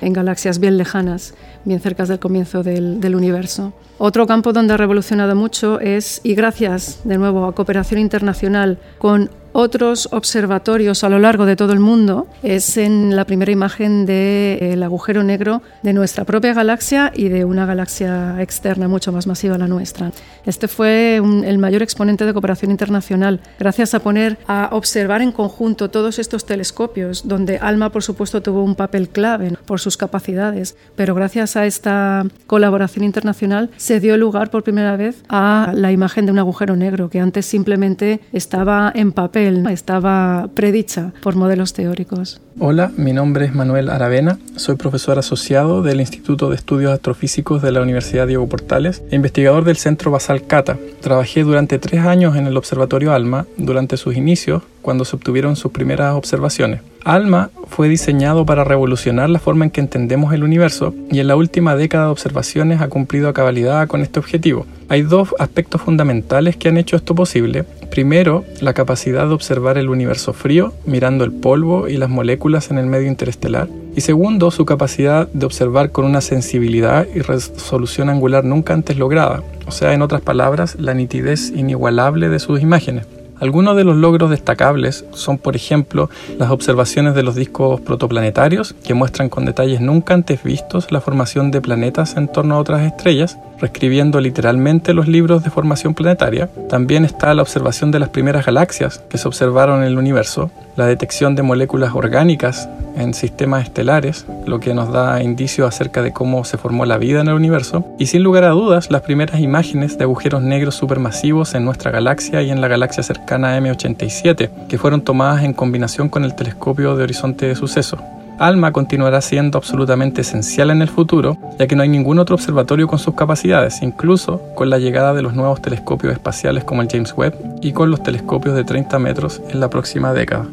en 0.00 0.12
galaxias 0.12 0.58
bien 0.58 0.78
lejanas, 0.78 1.34
bien 1.64 1.80
cerca 1.80 2.04
del 2.06 2.18
comienzo 2.18 2.64
del, 2.64 3.00
del 3.00 3.14
universo. 3.14 3.72
Otro 3.98 4.26
campo 4.26 4.52
donde 4.52 4.74
ha 4.74 4.76
revolucionado 4.76 5.36
mucho 5.36 5.78
es, 5.78 6.20
y 6.24 6.34
gracias 6.34 7.00
de 7.04 7.18
nuevo 7.18 7.46
a 7.46 7.54
cooperación 7.54 8.00
internacional 8.00 8.78
con 8.98 9.30
otros 9.52 10.08
observatorios 10.12 11.04
a 11.04 11.08
lo 11.08 11.18
largo 11.18 11.46
de 11.46 11.56
todo 11.56 11.72
el 11.72 11.80
mundo 11.80 12.26
es 12.42 12.76
en 12.76 13.14
la 13.16 13.24
primera 13.24 13.52
imagen 13.52 14.06
del 14.06 14.82
agujero 14.82 15.22
negro 15.22 15.62
de 15.82 15.92
nuestra 15.92 16.24
propia 16.24 16.54
galaxia 16.54 17.12
y 17.14 17.28
de 17.28 17.44
una 17.44 17.66
galaxia 17.66 18.40
externa 18.40 18.88
mucho 18.88 19.12
más 19.12 19.26
masiva 19.26 19.56
a 19.56 19.58
la 19.58 19.68
nuestra. 19.68 20.12
Este 20.46 20.68
fue 20.68 21.16
el 21.16 21.58
mayor 21.58 21.82
exponente 21.82 22.24
de 22.24 22.32
cooperación 22.32 22.70
internacional, 22.70 23.40
gracias 23.58 23.94
a 23.94 24.00
poner 24.00 24.38
a 24.46 24.70
observar 24.72 25.22
en 25.22 25.32
conjunto 25.32 25.90
todos 25.90 26.18
estos 26.18 26.46
telescopios, 26.46 27.28
donde 27.28 27.58
ALMA, 27.58 27.90
por 27.90 28.02
supuesto, 28.02 28.42
tuvo 28.42 28.64
un 28.64 28.74
papel 28.74 29.08
clave 29.08 29.52
por 29.66 29.80
sus 29.80 29.96
capacidades, 29.96 30.76
pero 30.96 31.14
gracias 31.14 31.56
a 31.56 31.66
esta 31.66 32.24
colaboración 32.46 33.04
internacional 33.04 33.70
se 33.76 34.00
dio 34.00 34.16
lugar 34.16 34.50
por 34.50 34.62
primera 34.62 34.96
vez 34.96 35.22
a 35.28 35.72
la 35.74 35.92
imagen 35.92 36.26
de 36.26 36.32
un 36.32 36.38
agujero 36.38 36.76
negro, 36.76 37.10
que 37.10 37.20
antes 37.20 37.46
simplemente 37.46 38.20
estaba 38.32 38.90
en 38.94 39.12
papel 39.12 39.41
estaba 39.70 40.48
predicha 40.54 41.12
por 41.22 41.36
modelos 41.36 41.72
teóricos. 41.72 42.40
Hola, 42.58 42.92
mi 42.96 43.12
nombre 43.12 43.46
es 43.46 43.54
Manuel 43.54 43.88
Aravena, 43.88 44.38
soy 44.56 44.76
profesor 44.76 45.18
asociado 45.18 45.82
del 45.82 46.00
Instituto 46.00 46.50
de 46.50 46.56
Estudios 46.56 46.92
Astrofísicos 46.92 47.62
de 47.62 47.72
la 47.72 47.80
Universidad 47.80 48.26
Diego 48.26 48.46
Portales 48.46 49.02
e 49.10 49.16
investigador 49.16 49.64
del 49.64 49.76
Centro 49.76 50.10
Basal 50.10 50.46
Cata. 50.46 50.78
Trabajé 51.00 51.44
durante 51.44 51.78
tres 51.78 52.04
años 52.04 52.36
en 52.36 52.46
el 52.46 52.56
Observatorio 52.56 53.12
ALMA 53.12 53.46
durante 53.56 53.96
sus 53.96 54.16
inicios, 54.16 54.62
cuando 54.82 55.04
se 55.04 55.16
obtuvieron 55.16 55.56
sus 55.56 55.72
primeras 55.72 56.14
observaciones. 56.14 56.80
ALMA 57.04 57.50
fue 57.68 57.88
diseñado 57.88 58.46
para 58.46 58.64
revolucionar 58.64 59.28
la 59.28 59.38
forma 59.38 59.64
en 59.64 59.70
que 59.70 59.80
entendemos 59.80 60.32
el 60.34 60.44
universo 60.44 60.94
y 61.10 61.18
en 61.18 61.26
la 61.26 61.36
última 61.36 61.74
década 61.74 62.04
de 62.06 62.12
observaciones 62.12 62.80
ha 62.80 62.88
cumplido 62.88 63.28
a 63.28 63.32
cabalidad 63.32 63.88
con 63.88 64.02
este 64.02 64.20
objetivo. 64.20 64.66
Hay 64.88 65.02
dos 65.02 65.34
aspectos 65.38 65.80
fundamentales 65.80 66.56
que 66.56 66.68
han 66.68 66.76
hecho 66.76 66.96
esto 66.96 67.14
posible. 67.14 67.64
Primero, 67.90 68.44
la 68.60 68.74
capacidad 68.74 69.26
de 69.26 69.34
observar 69.34 69.78
el 69.78 69.88
universo 69.88 70.32
frío, 70.32 70.72
mirando 70.86 71.24
el 71.24 71.32
polvo 71.32 71.88
y 71.88 71.96
las 71.96 72.10
moléculas 72.10 72.70
en 72.70 72.78
el 72.78 72.86
medio 72.86 73.08
interestelar. 73.08 73.68
Y 73.96 74.02
segundo, 74.02 74.50
su 74.50 74.64
capacidad 74.64 75.28
de 75.28 75.46
observar 75.46 75.90
con 75.90 76.04
una 76.04 76.20
sensibilidad 76.20 77.06
y 77.14 77.20
resolución 77.20 78.10
angular 78.10 78.44
nunca 78.44 78.74
antes 78.74 78.96
lograda. 78.96 79.42
O 79.66 79.70
sea, 79.70 79.92
en 79.92 80.02
otras 80.02 80.20
palabras, 80.20 80.76
la 80.78 80.94
nitidez 80.94 81.50
inigualable 81.54 82.28
de 82.28 82.38
sus 82.38 82.60
imágenes. 82.60 83.06
Algunos 83.42 83.74
de 83.76 83.82
los 83.82 83.96
logros 83.96 84.30
destacables 84.30 85.04
son, 85.14 85.36
por 85.36 85.56
ejemplo, 85.56 86.08
las 86.38 86.52
observaciones 86.52 87.16
de 87.16 87.24
los 87.24 87.34
discos 87.34 87.80
protoplanetarios, 87.80 88.72
que 88.84 88.94
muestran 88.94 89.28
con 89.28 89.44
detalles 89.44 89.80
nunca 89.80 90.14
antes 90.14 90.44
vistos 90.44 90.92
la 90.92 91.00
formación 91.00 91.50
de 91.50 91.60
planetas 91.60 92.16
en 92.16 92.28
torno 92.28 92.54
a 92.54 92.60
otras 92.60 92.82
estrellas, 92.82 93.38
reescribiendo 93.58 94.20
literalmente 94.20 94.94
los 94.94 95.08
libros 95.08 95.42
de 95.42 95.50
formación 95.50 95.92
planetaria. 95.92 96.50
También 96.68 97.04
está 97.04 97.34
la 97.34 97.42
observación 97.42 97.90
de 97.90 97.98
las 97.98 98.10
primeras 98.10 98.46
galaxias 98.46 99.02
que 99.10 99.18
se 99.18 99.26
observaron 99.26 99.80
en 99.80 99.88
el 99.88 99.98
universo, 99.98 100.52
la 100.76 100.86
detección 100.86 101.34
de 101.34 101.42
moléculas 101.42 101.94
orgánicas 101.94 102.68
en 102.96 103.14
sistemas 103.14 103.64
estelares, 103.64 104.26
lo 104.46 104.60
que 104.60 104.74
nos 104.74 104.92
da 104.92 105.22
indicios 105.22 105.68
acerca 105.68 106.02
de 106.02 106.12
cómo 106.12 106.44
se 106.44 106.58
formó 106.58 106.84
la 106.84 106.98
vida 106.98 107.20
en 107.20 107.28
el 107.28 107.34
universo, 107.34 107.86
y 107.98 108.06
sin 108.06 108.22
lugar 108.22 108.44
a 108.44 108.50
dudas 108.50 108.90
las 108.90 109.02
primeras 109.02 109.40
imágenes 109.40 109.98
de 109.98 110.04
agujeros 110.04 110.42
negros 110.42 110.74
supermasivos 110.74 111.54
en 111.54 111.64
nuestra 111.64 111.90
galaxia 111.90 112.42
y 112.42 112.50
en 112.50 112.60
la 112.60 112.68
galaxia 112.68 113.02
cercana 113.02 113.54
a 113.54 113.58
M87, 113.58 114.66
que 114.68 114.78
fueron 114.78 115.02
tomadas 115.02 115.44
en 115.44 115.54
combinación 115.54 116.08
con 116.08 116.24
el 116.24 116.34
telescopio 116.34 116.96
de 116.96 117.04
horizonte 117.04 117.46
de 117.46 117.54
suceso. 117.54 117.98
ALMA 118.38 118.72
continuará 118.72 119.20
siendo 119.20 119.58
absolutamente 119.58 120.22
esencial 120.22 120.70
en 120.70 120.82
el 120.82 120.88
futuro, 120.88 121.36
ya 121.58 121.66
que 121.66 121.76
no 121.76 121.82
hay 121.82 121.88
ningún 121.88 122.18
otro 122.18 122.34
observatorio 122.34 122.88
con 122.88 122.98
sus 122.98 123.14
capacidades, 123.14 123.82
incluso 123.82 124.42
con 124.56 124.68
la 124.68 124.78
llegada 124.78 125.14
de 125.14 125.22
los 125.22 125.34
nuevos 125.34 125.62
telescopios 125.62 126.12
espaciales 126.12 126.64
como 126.64 126.82
el 126.82 126.88
James 126.90 127.14
Webb 127.16 127.34
y 127.60 127.72
con 127.72 127.90
los 127.90 128.02
telescopios 128.02 128.56
de 128.56 128.64
30 128.64 128.98
metros 128.98 129.40
en 129.50 129.60
la 129.60 129.70
próxima 129.70 130.12
década. 130.12 130.46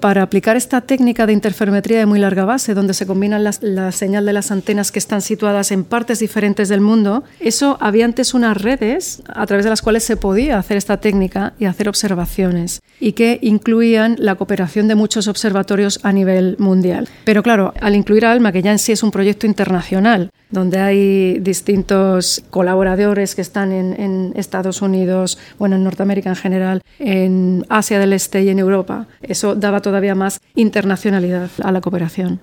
Para 0.00 0.22
aplicar 0.22 0.56
esta 0.56 0.80
técnica 0.80 1.26
de 1.26 1.32
interferometría 1.32 1.98
de 1.98 2.06
muy 2.06 2.20
larga 2.20 2.44
base, 2.44 2.74
donde 2.74 2.94
se 2.94 3.06
combinan 3.06 3.42
la 3.42 3.92
señal 3.92 4.26
de 4.26 4.32
las 4.32 4.52
antenas 4.52 4.92
que 4.92 5.00
están 5.00 5.22
situadas 5.22 5.72
en 5.72 5.84
partes 5.84 6.20
diferentes 6.20 6.68
del 6.68 6.80
mundo, 6.80 7.24
eso 7.40 7.76
había 7.80 8.04
antes 8.04 8.32
unas 8.32 8.60
redes 8.60 9.22
a 9.26 9.44
través 9.46 9.64
de 9.64 9.70
las 9.70 9.82
cuales 9.82 10.04
se 10.04 10.16
podía 10.16 10.58
hacer 10.58 10.76
esta 10.76 10.98
técnica 10.98 11.54
y 11.58 11.64
hacer 11.64 11.88
observaciones, 11.88 12.80
y 13.00 13.12
que 13.12 13.40
incluían 13.42 14.14
la 14.18 14.36
cooperación 14.36 14.86
de 14.86 14.94
muchos 14.94 15.26
observatorios 15.26 15.98
a 16.04 16.12
nivel 16.12 16.54
mundial. 16.58 17.08
Pero 17.24 17.42
claro, 17.42 17.74
al 17.80 17.96
incluir 17.96 18.24
ALMA, 18.24 18.52
que 18.52 18.62
ya 18.62 18.70
en 18.70 18.78
sí 18.78 18.92
es 18.92 19.02
un 19.02 19.10
proyecto 19.10 19.46
internacional, 19.46 20.30
donde 20.50 20.78
hay 20.78 21.38
distintos 21.40 22.42
colaboradores 22.50 23.34
que 23.34 23.42
están 23.42 23.72
en, 23.72 24.32
Estados 24.34 24.82
Unidos, 24.82 25.38
bueno, 25.58 25.76
en 25.76 25.84
Norteamérica 25.84 26.30
en 26.30 26.36
general, 26.36 26.82
en 26.98 27.64
Asia 27.68 27.98
del 27.98 28.12
Este 28.12 28.42
y 28.42 28.48
en 28.48 28.58
Europa. 28.58 29.06
Eso 29.20 29.54
daba 29.54 29.80
todavía 29.80 30.14
más 30.14 30.40
internacionalidad 30.54 31.50
a 31.62 31.72
la 31.72 31.80
cooperación. 31.80 32.40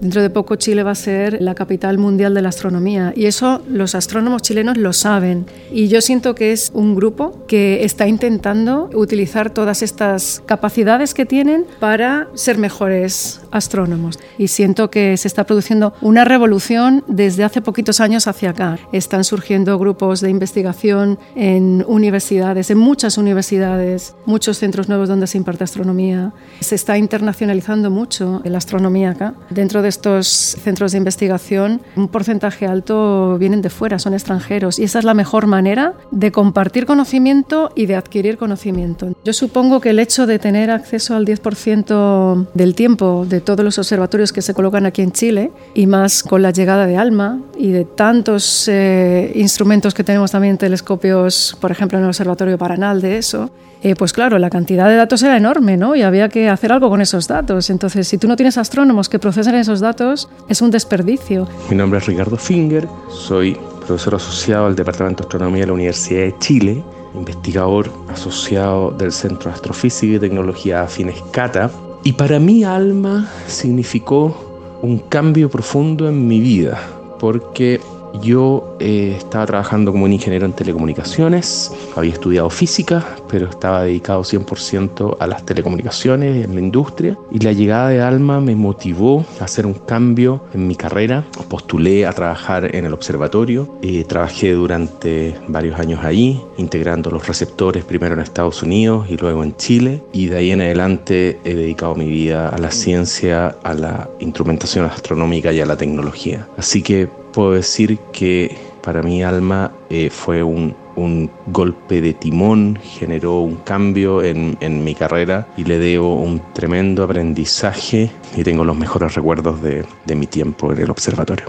Dentro 0.00 0.20
de 0.20 0.28
poco 0.28 0.56
Chile 0.56 0.82
va 0.82 0.90
a 0.90 0.94
ser 0.94 1.40
la 1.40 1.54
capital 1.54 1.96
mundial 1.96 2.34
de 2.34 2.42
la 2.42 2.50
astronomía 2.50 3.14
y 3.16 3.24
eso 3.26 3.62
los 3.68 3.94
astrónomos 3.94 4.42
chilenos 4.42 4.76
lo 4.76 4.92
saben. 4.92 5.46
Y 5.72 5.88
yo 5.88 6.02
siento 6.02 6.34
que 6.34 6.52
es 6.52 6.70
un 6.74 6.94
grupo 6.94 7.46
que 7.46 7.82
está 7.82 8.06
intentando 8.06 8.90
utilizar 8.92 9.50
todas 9.50 9.82
estas 9.82 10.42
capacidades 10.44 11.14
que 11.14 11.24
tienen 11.24 11.64
para 11.80 12.28
ser 12.34 12.58
mejores 12.58 13.40
astrónomos. 13.50 14.18
Y 14.36 14.48
siento 14.48 14.90
que 14.90 15.16
se 15.16 15.28
está 15.28 15.44
produciendo 15.44 15.94
una 16.02 16.26
revolución 16.26 17.02
desde 17.08 17.44
hace 17.44 17.62
poquitos 17.62 18.00
años 18.00 18.26
hacia 18.26 18.50
acá. 18.50 18.78
Están 18.92 19.24
surgiendo 19.24 19.78
grupos 19.78 20.20
de 20.20 20.28
investigación 20.28 21.18
en 21.34 21.84
universidades, 21.88 22.70
en 22.70 22.78
muchas 22.78 23.16
universidades, 23.16 24.14
muchos 24.26 24.58
centros 24.58 24.90
nuevos 24.90 25.08
donde 25.08 25.26
se 25.26 25.38
imparte 25.38 25.64
astronomía. 25.64 26.34
Se 26.60 26.74
está 26.74 26.98
internacionalizando 26.98 27.90
mucho 27.90 28.42
la 28.44 28.58
astronomía 28.58 29.10
acá. 29.10 29.34
Dentro 29.48 29.80
de 29.80 29.85
estos 29.88 30.26
centros 30.26 30.92
de 30.92 30.98
investigación, 30.98 31.80
un 31.96 32.08
porcentaje 32.08 32.66
alto 32.66 33.38
vienen 33.38 33.62
de 33.62 33.70
fuera, 33.70 33.98
son 33.98 34.14
extranjeros, 34.14 34.78
y 34.78 34.84
esa 34.84 34.98
es 34.98 35.04
la 35.04 35.14
mejor 35.14 35.46
manera 35.46 35.94
de 36.10 36.32
compartir 36.32 36.86
conocimiento 36.86 37.70
y 37.74 37.86
de 37.86 37.96
adquirir 37.96 38.38
conocimiento. 38.38 39.12
Yo 39.24 39.32
supongo 39.32 39.80
que 39.80 39.90
el 39.90 39.98
hecho 39.98 40.26
de 40.26 40.38
tener 40.38 40.70
acceso 40.70 41.14
al 41.14 41.24
10% 41.24 42.48
del 42.54 42.74
tiempo 42.74 43.26
de 43.28 43.40
todos 43.40 43.64
los 43.64 43.78
observatorios 43.78 44.32
que 44.32 44.42
se 44.42 44.54
colocan 44.54 44.86
aquí 44.86 45.02
en 45.02 45.12
Chile, 45.12 45.52
y 45.74 45.86
más 45.86 46.22
con 46.22 46.42
la 46.42 46.50
llegada 46.50 46.86
de 46.86 46.96
ALMA 46.96 47.40
y 47.58 47.70
de 47.70 47.84
tantos 47.84 48.68
eh, 48.68 49.32
instrumentos 49.34 49.94
que 49.94 50.04
tenemos 50.04 50.30
también, 50.30 50.58
telescopios, 50.58 51.56
por 51.60 51.70
ejemplo, 51.70 51.98
en 51.98 52.04
el 52.04 52.08
Observatorio 52.08 52.58
Paranal 52.58 53.00
de 53.00 53.18
eso, 53.18 53.50
eh, 53.82 53.94
pues 53.94 54.12
claro, 54.12 54.38
la 54.38 54.50
cantidad 54.50 54.88
de 54.88 54.96
datos 54.96 55.22
era 55.22 55.36
enorme, 55.36 55.76
¿no? 55.76 55.94
Y 55.94 56.02
había 56.02 56.28
que 56.28 56.48
hacer 56.48 56.72
algo 56.72 56.88
con 56.88 57.00
esos 57.00 57.28
datos. 57.28 57.70
Entonces, 57.70 58.08
si 58.08 58.18
tú 58.18 58.28
no 58.28 58.36
tienes 58.36 58.58
astrónomos 58.58 59.08
que 59.08 59.18
procesen 59.18 59.54
esos 59.54 59.80
datos, 59.80 60.28
es 60.48 60.62
un 60.62 60.70
desperdicio. 60.70 61.46
Mi 61.70 61.76
nombre 61.76 61.98
es 61.98 62.06
Ricardo 62.06 62.36
Finger, 62.36 62.88
soy 63.10 63.56
profesor 63.86 64.16
asociado 64.16 64.66
al 64.66 64.74
Departamento 64.74 65.22
de 65.22 65.26
Astronomía 65.26 65.60
de 65.60 65.66
la 65.68 65.72
Universidad 65.74 66.22
de 66.22 66.34
Chile, 66.38 66.84
investigador 67.14 67.90
asociado 68.08 68.90
del 68.90 69.12
Centro 69.12 69.50
de 69.50 69.54
Astrofísica 69.54 70.16
y 70.16 70.18
Tecnología 70.18 70.82
Afines 70.82 71.22
Cata. 71.30 71.70
Y 72.02 72.12
para 72.12 72.38
mí, 72.38 72.64
Alma 72.64 73.28
significó 73.46 74.78
un 74.82 74.98
cambio 74.98 75.48
profundo 75.48 76.08
en 76.08 76.26
mi 76.26 76.40
vida, 76.40 76.78
porque 77.18 77.80
yo 78.20 78.76
eh, 78.80 79.14
estaba 79.16 79.46
trabajando 79.46 79.92
como 79.92 80.04
un 80.04 80.12
ingeniero 80.12 80.46
en 80.46 80.52
telecomunicaciones, 80.52 81.72
había 81.96 82.12
estudiado 82.12 82.50
física, 82.50 83.04
pero 83.28 83.48
estaba 83.48 83.82
dedicado 83.82 84.22
100% 84.22 85.16
a 85.18 85.26
las 85.26 85.44
telecomunicaciones, 85.44 86.44
en 86.44 86.54
la 86.54 86.60
industria, 86.60 87.18
y 87.30 87.38
la 87.40 87.52
llegada 87.52 87.88
de 87.88 88.02
Alma 88.02 88.40
me 88.40 88.54
motivó 88.54 89.24
a 89.40 89.44
hacer 89.44 89.66
un 89.66 89.74
cambio 89.74 90.42
en 90.54 90.66
mi 90.66 90.76
carrera. 90.76 91.24
Postulé 91.48 92.06
a 92.06 92.12
trabajar 92.12 92.74
en 92.74 92.84
el 92.84 92.92
observatorio, 92.92 93.68
trabajé 94.08 94.52
durante 94.52 95.34
varios 95.48 95.78
años 95.78 96.04
ahí, 96.04 96.40
integrando 96.58 97.10
los 97.10 97.26
receptores 97.26 97.84
primero 97.84 98.14
en 98.14 98.20
Estados 98.20 98.62
Unidos 98.62 99.06
y 99.08 99.16
luego 99.16 99.42
en 99.42 99.56
Chile, 99.56 100.02
y 100.12 100.26
de 100.26 100.36
ahí 100.36 100.50
en 100.50 100.60
adelante 100.60 101.38
he 101.44 101.54
dedicado 101.54 101.94
mi 101.94 102.06
vida 102.06 102.48
a 102.48 102.58
la 102.58 102.70
ciencia, 102.70 103.56
a 103.62 103.74
la 103.74 104.08
instrumentación 104.20 104.84
astronómica 104.86 105.52
y 105.52 105.60
a 105.60 105.66
la 105.66 105.76
tecnología. 105.76 106.46
Así 106.56 106.82
que 106.82 107.08
puedo 107.36 107.52
decir 107.52 107.98
que 108.14 108.56
para 108.82 109.02
mi 109.02 109.22
alma 109.22 109.70
eh, 109.90 110.08
fue 110.08 110.42
un, 110.42 110.74
un, 110.96 111.30
golpe 111.48 112.00
de 112.00 112.14
timón, 112.14 112.78
generó 112.82 113.40
un 113.40 113.56
cambio 113.56 114.22
en, 114.22 114.56
en, 114.60 114.82
mi 114.82 114.94
carrera 114.94 115.46
y 115.54 115.64
le 115.64 115.78
debo 115.78 116.16
un 116.16 116.40
tremendo 116.54 117.04
aprendizaje 117.04 118.10
y 118.34 118.42
tengo 118.42 118.64
los 118.64 118.74
mejores 118.74 119.14
recuerdos 119.14 119.60
de, 119.60 119.84
de 120.06 120.14
mi 120.14 120.26
tiempo 120.26 120.72
en 120.72 120.78
el 120.78 120.90
observatorio. 120.90 121.48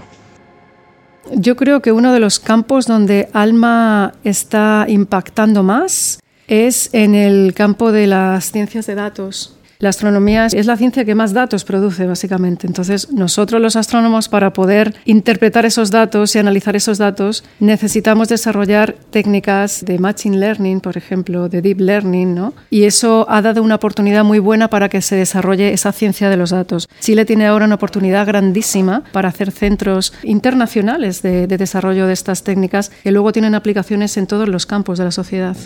Yo 1.32 1.56
creo 1.56 1.80
que 1.80 1.90
uno 1.90 2.12
de 2.12 2.20
los 2.20 2.38
campos 2.38 2.86
donde 2.86 3.30
Alma 3.32 4.12
está 4.24 4.84
impactando 4.88 5.62
más 5.62 6.20
es 6.48 6.90
en 6.92 7.14
el 7.14 7.54
campo 7.54 7.92
de 7.92 8.08
las 8.08 8.52
ciencias 8.52 8.86
de 8.86 8.94
datos. 8.94 9.57
La 9.80 9.90
astronomía 9.90 10.46
es 10.46 10.66
la 10.66 10.76
ciencia 10.76 11.04
que 11.04 11.14
más 11.14 11.32
datos 11.32 11.62
produce, 11.62 12.04
básicamente. 12.04 12.66
Entonces, 12.66 13.12
nosotros 13.12 13.62
los 13.62 13.76
astrónomos, 13.76 14.28
para 14.28 14.52
poder 14.52 14.96
interpretar 15.04 15.66
esos 15.66 15.92
datos 15.92 16.34
y 16.34 16.40
analizar 16.40 16.74
esos 16.74 16.98
datos, 16.98 17.44
necesitamos 17.60 18.28
desarrollar 18.28 18.96
técnicas 19.10 19.84
de 19.84 20.00
Machine 20.00 20.36
Learning, 20.36 20.80
por 20.80 20.96
ejemplo, 20.96 21.48
de 21.48 21.62
Deep 21.62 21.78
Learning, 21.78 22.34
¿no? 22.34 22.54
Y 22.70 22.84
eso 22.84 23.24
ha 23.28 23.40
dado 23.40 23.62
una 23.62 23.76
oportunidad 23.76 24.24
muy 24.24 24.40
buena 24.40 24.68
para 24.68 24.88
que 24.88 25.00
se 25.00 25.14
desarrolle 25.14 25.72
esa 25.72 25.92
ciencia 25.92 26.28
de 26.28 26.36
los 26.36 26.50
datos. 26.50 26.88
Chile 26.98 27.24
tiene 27.24 27.46
ahora 27.46 27.66
una 27.66 27.76
oportunidad 27.76 28.26
grandísima 28.26 29.04
para 29.12 29.28
hacer 29.28 29.52
centros 29.52 30.12
internacionales 30.24 31.22
de, 31.22 31.46
de 31.46 31.56
desarrollo 31.56 32.08
de 32.08 32.14
estas 32.14 32.42
técnicas 32.42 32.90
que 33.04 33.12
luego 33.12 33.30
tienen 33.30 33.54
aplicaciones 33.54 34.16
en 34.16 34.26
todos 34.26 34.48
los 34.48 34.66
campos 34.66 34.98
de 34.98 35.04
la 35.04 35.12
sociedad. 35.12 35.56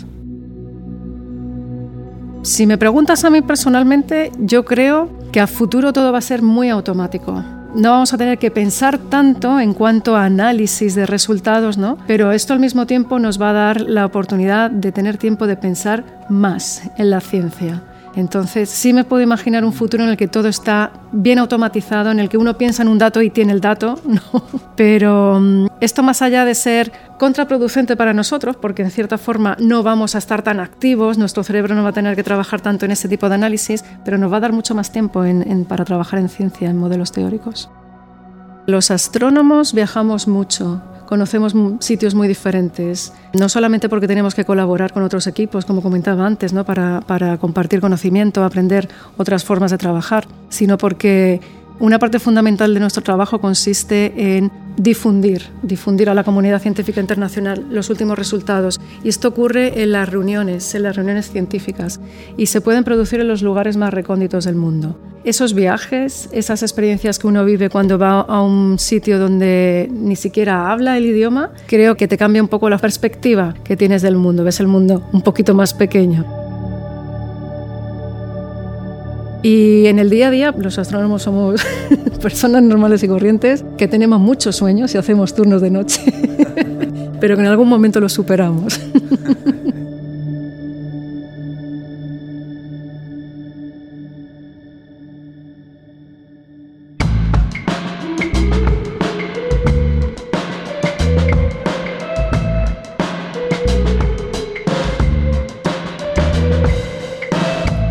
Si 2.43 2.67
me 2.67 2.77
preguntas 2.77 3.23
a 3.23 3.29
mí 3.29 3.41
personalmente, 3.41 4.29
yo 4.37 4.65
creo 4.65 5.09
que 5.31 5.39
a 5.39 5.47
futuro 5.47 5.93
todo 5.93 6.11
va 6.11 6.17
a 6.17 6.21
ser 6.21 6.41
muy 6.41 6.67
automático. 6.67 7.41
No 7.73 7.91
vamos 7.91 8.13
a 8.13 8.17
tener 8.17 8.37
que 8.37 8.51
pensar 8.51 8.97
tanto 8.97 9.61
en 9.61 9.73
cuanto 9.73 10.17
a 10.17 10.25
análisis 10.25 10.93
de 10.93 11.05
resultados, 11.05 11.77
¿no? 11.77 11.97
Pero 12.05 12.33
esto 12.33 12.51
al 12.51 12.59
mismo 12.59 12.85
tiempo 12.85 13.17
nos 13.17 13.41
va 13.41 13.51
a 13.51 13.53
dar 13.53 13.81
la 13.81 14.05
oportunidad 14.05 14.69
de 14.69 14.91
tener 14.91 15.17
tiempo 15.17 15.47
de 15.47 15.55
pensar 15.55 16.03
más 16.29 16.83
en 16.97 17.11
la 17.11 17.21
ciencia. 17.21 17.81
Entonces, 18.15 18.69
sí 18.69 18.93
me 18.93 19.03
puedo 19.03 19.23
imaginar 19.23 19.65
un 19.65 19.73
futuro 19.73 20.03
en 20.03 20.09
el 20.09 20.17
que 20.17 20.27
todo 20.27 20.47
está 20.47 20.91
bien 21.11 21.39
automatizado, 21.39 22.11
en 22.11 22.19
el 22.19 22.29
que 22.29 22.37
uno 22.37 22.57
piensa 22.57 22.83
en 22.83 22.89
un 22.89 22.99
dato 22.99 23.21
y 23.21 23.29
tiene 23.29 23.53
el 23.53 23.61
dato. 23.61 23.99
Pero 24.75 25.37
um, 25.37 25.67
esto 25.81 26.03
más 26.03 26.21
allá 26.21 26.45
de 26.45 26.53
ser 26.53 26.91
contraproducente 27.17 27.95
para 27.95 28.13
nosotros, 28.13 28.55
porque 28.55 28.83
en 28.83 28.91
cierta 28.91 29.17
forma 29.17 29.57
no 29.59 29.81
vamos 29.81 30.13
a 30.13 30.19
estar 30.19 30.43
tan 30.43 30.59
activos, 30.59 31.17
nuestro 31.17 31.43
cerebro 31.43 31.73
no 31.73 31.83
va 31.83 31.89
a 31.89 31.93
tener 31.93 32.15
que 32.15 32.23
trabajar 32.23 32.61
tanto 32.61 32.85
en 32.85 32.91
ese 32.91 33.07
tipo 33.07 33.29
de 33.29 33.35
análisis, 33.35 33.83
pero 34.05 34.17
nos 34.17 34.31
va 34.31 34.37
a 34.37 34.41
dar 34.41 34.53
mucho 34.53 34.75
más 34.75 34.91
tiempo 34.91 35.23
para 35.67 35.85
trabajar 35.85 36.19
en 36.19 36.29
ciencia, 36.29 36.69
en 36.69 36.77
modelos 36.77 37.11
teóricos. 37.11 37.69
Los 38.65 38.91
astrónomos 38.91 39.73
viajamos 39.73 40.27
mucho, 40.27 40.81
conocemos 41.05 41.53
sitios 41.79 42.15
muy 42.15 42.27
diferentes, 42.27 43.13
no 43.33 43.49
solamente 43.49 43.89
porque 43.89 44.07
tenemos 44.07 44.35
que 44.35 44.45
colaborar 44.45 44.93
con 44.93 45.03
otros 45.03 45.27
equipos, 45.27 45.65
como 45.65 45.81
comentaba 45.81 46.25
antes, 46.25 46.53
¿no? 46.53 46.63
para, 46.65 47.01
para 47.01 47.37
compartir 47.37 47.81
conocimiento, 47.81 48.43
aprender 48.43 48.89
otras 49.17 49.43
formas 49.43 49.71
de 49.71 49.77
trabajar, 49.77 50.27
sino 50.49 50.77
porque 50.77 51.41
una 51.79 51.99
parte 51.99 52.19
fundamental 52.19 52.73
de 52.73 52.79
nuestro 52.79 53.03
trabajo 53.03 53.39
consiste 53.39 54.37
en 54.37 54.51
difundir, 54.77 55.43
difundir 55.61 56.09
a 56.09 56.13
la 56.13 56.23
comunidad 56.23 56.61
científica 56.61 57.01
internacional 57.01 57.65
los 57.69 57.89
últimos 57.89 58.17
resultados. 58.17 58.79
Y 59.03 59.09
esto 59.09 59.29
ocurre 59.29 59.81
en 59.83 59.91
las 59.91 60.09
reuniones, 60.09 60.73
en 60.75 60.83
las 60.83 60.95
reuniones 60.95 61.29
científicas, 61.31 61.99
y 62.37 62.47
se 62.47 62.61
pueden 62.61 62.83
producir 62.83 63.19
en 63.19 63.27
los 63.27 63.41
lugares 63.41 63.77
más 63.77 63.93
recónditos 63.93 64.45
del 64.45 64.55
mundo. 64.55 64.99
Esos 65.23 65.53
viajes, 65.53 66.27
esas 66.33 66.63
experiencias 66.63 67.17
que 67.17 67.27
uno 67.27 67.45
vive 67.45 67.69
cuando 67.69 67.97
va 67.97 68.21
a 68.21 68.41
un 68.41 68.77
sitio 68.77 69.19
donde 69.19 69.89
ni 69.91 70.17
siquiera 70.17 70.69
habla 70.69 70.97
el 70.97 71.05
idioma, 71.05 71.51
creo 71.65 71.95
que 71.95 72.09
te 72.09 72.17
cambia 72.17 72.41
un 72.41 72.49
poco 72.49 72.69
la 72.69 72.77
perspectiva 72.77 73.53
que 73.63 73.77
tienes 73.77 74.01
del 74.01 74.17
mundo, 74.17 74.43
ves 74.43 74.59
el 74.59 74.67
mundo 74.67 75.07
un 75.13 75.21
poquito 75.21 75.53
más 75.53 75.73
pequeño. 75.73 76.42
Y 79.43 79.87
en 79.87 79.99
el 79.99 80.09
día 80.09 80.29
a 80.29 80.31
día, 80.31 80.55
los 80.57 80.79
astrónomos 80.79 81.23
somos 81.23 81.61
personas 82.21 82.63
normales 82.63 83.03
y 83.03 83.09
corrientes 83.09 83.65
que 83.77 83.89
tenemos 83.89 84.21
muchos 84.21 84.55
sueños 84.55 84.95
y 84.95 84.97
hacemos 84.97 85.35
turnos 85.35 85.61
de 85.61 85.69
noche, 85.69 86.01
pero 87.19 87.35
que 87.35 87.41
en 87.41 87.47
algún 87.47 87.67
momento 87.67 87.99
los 87.99 88.13
superamos. 88.13 88.79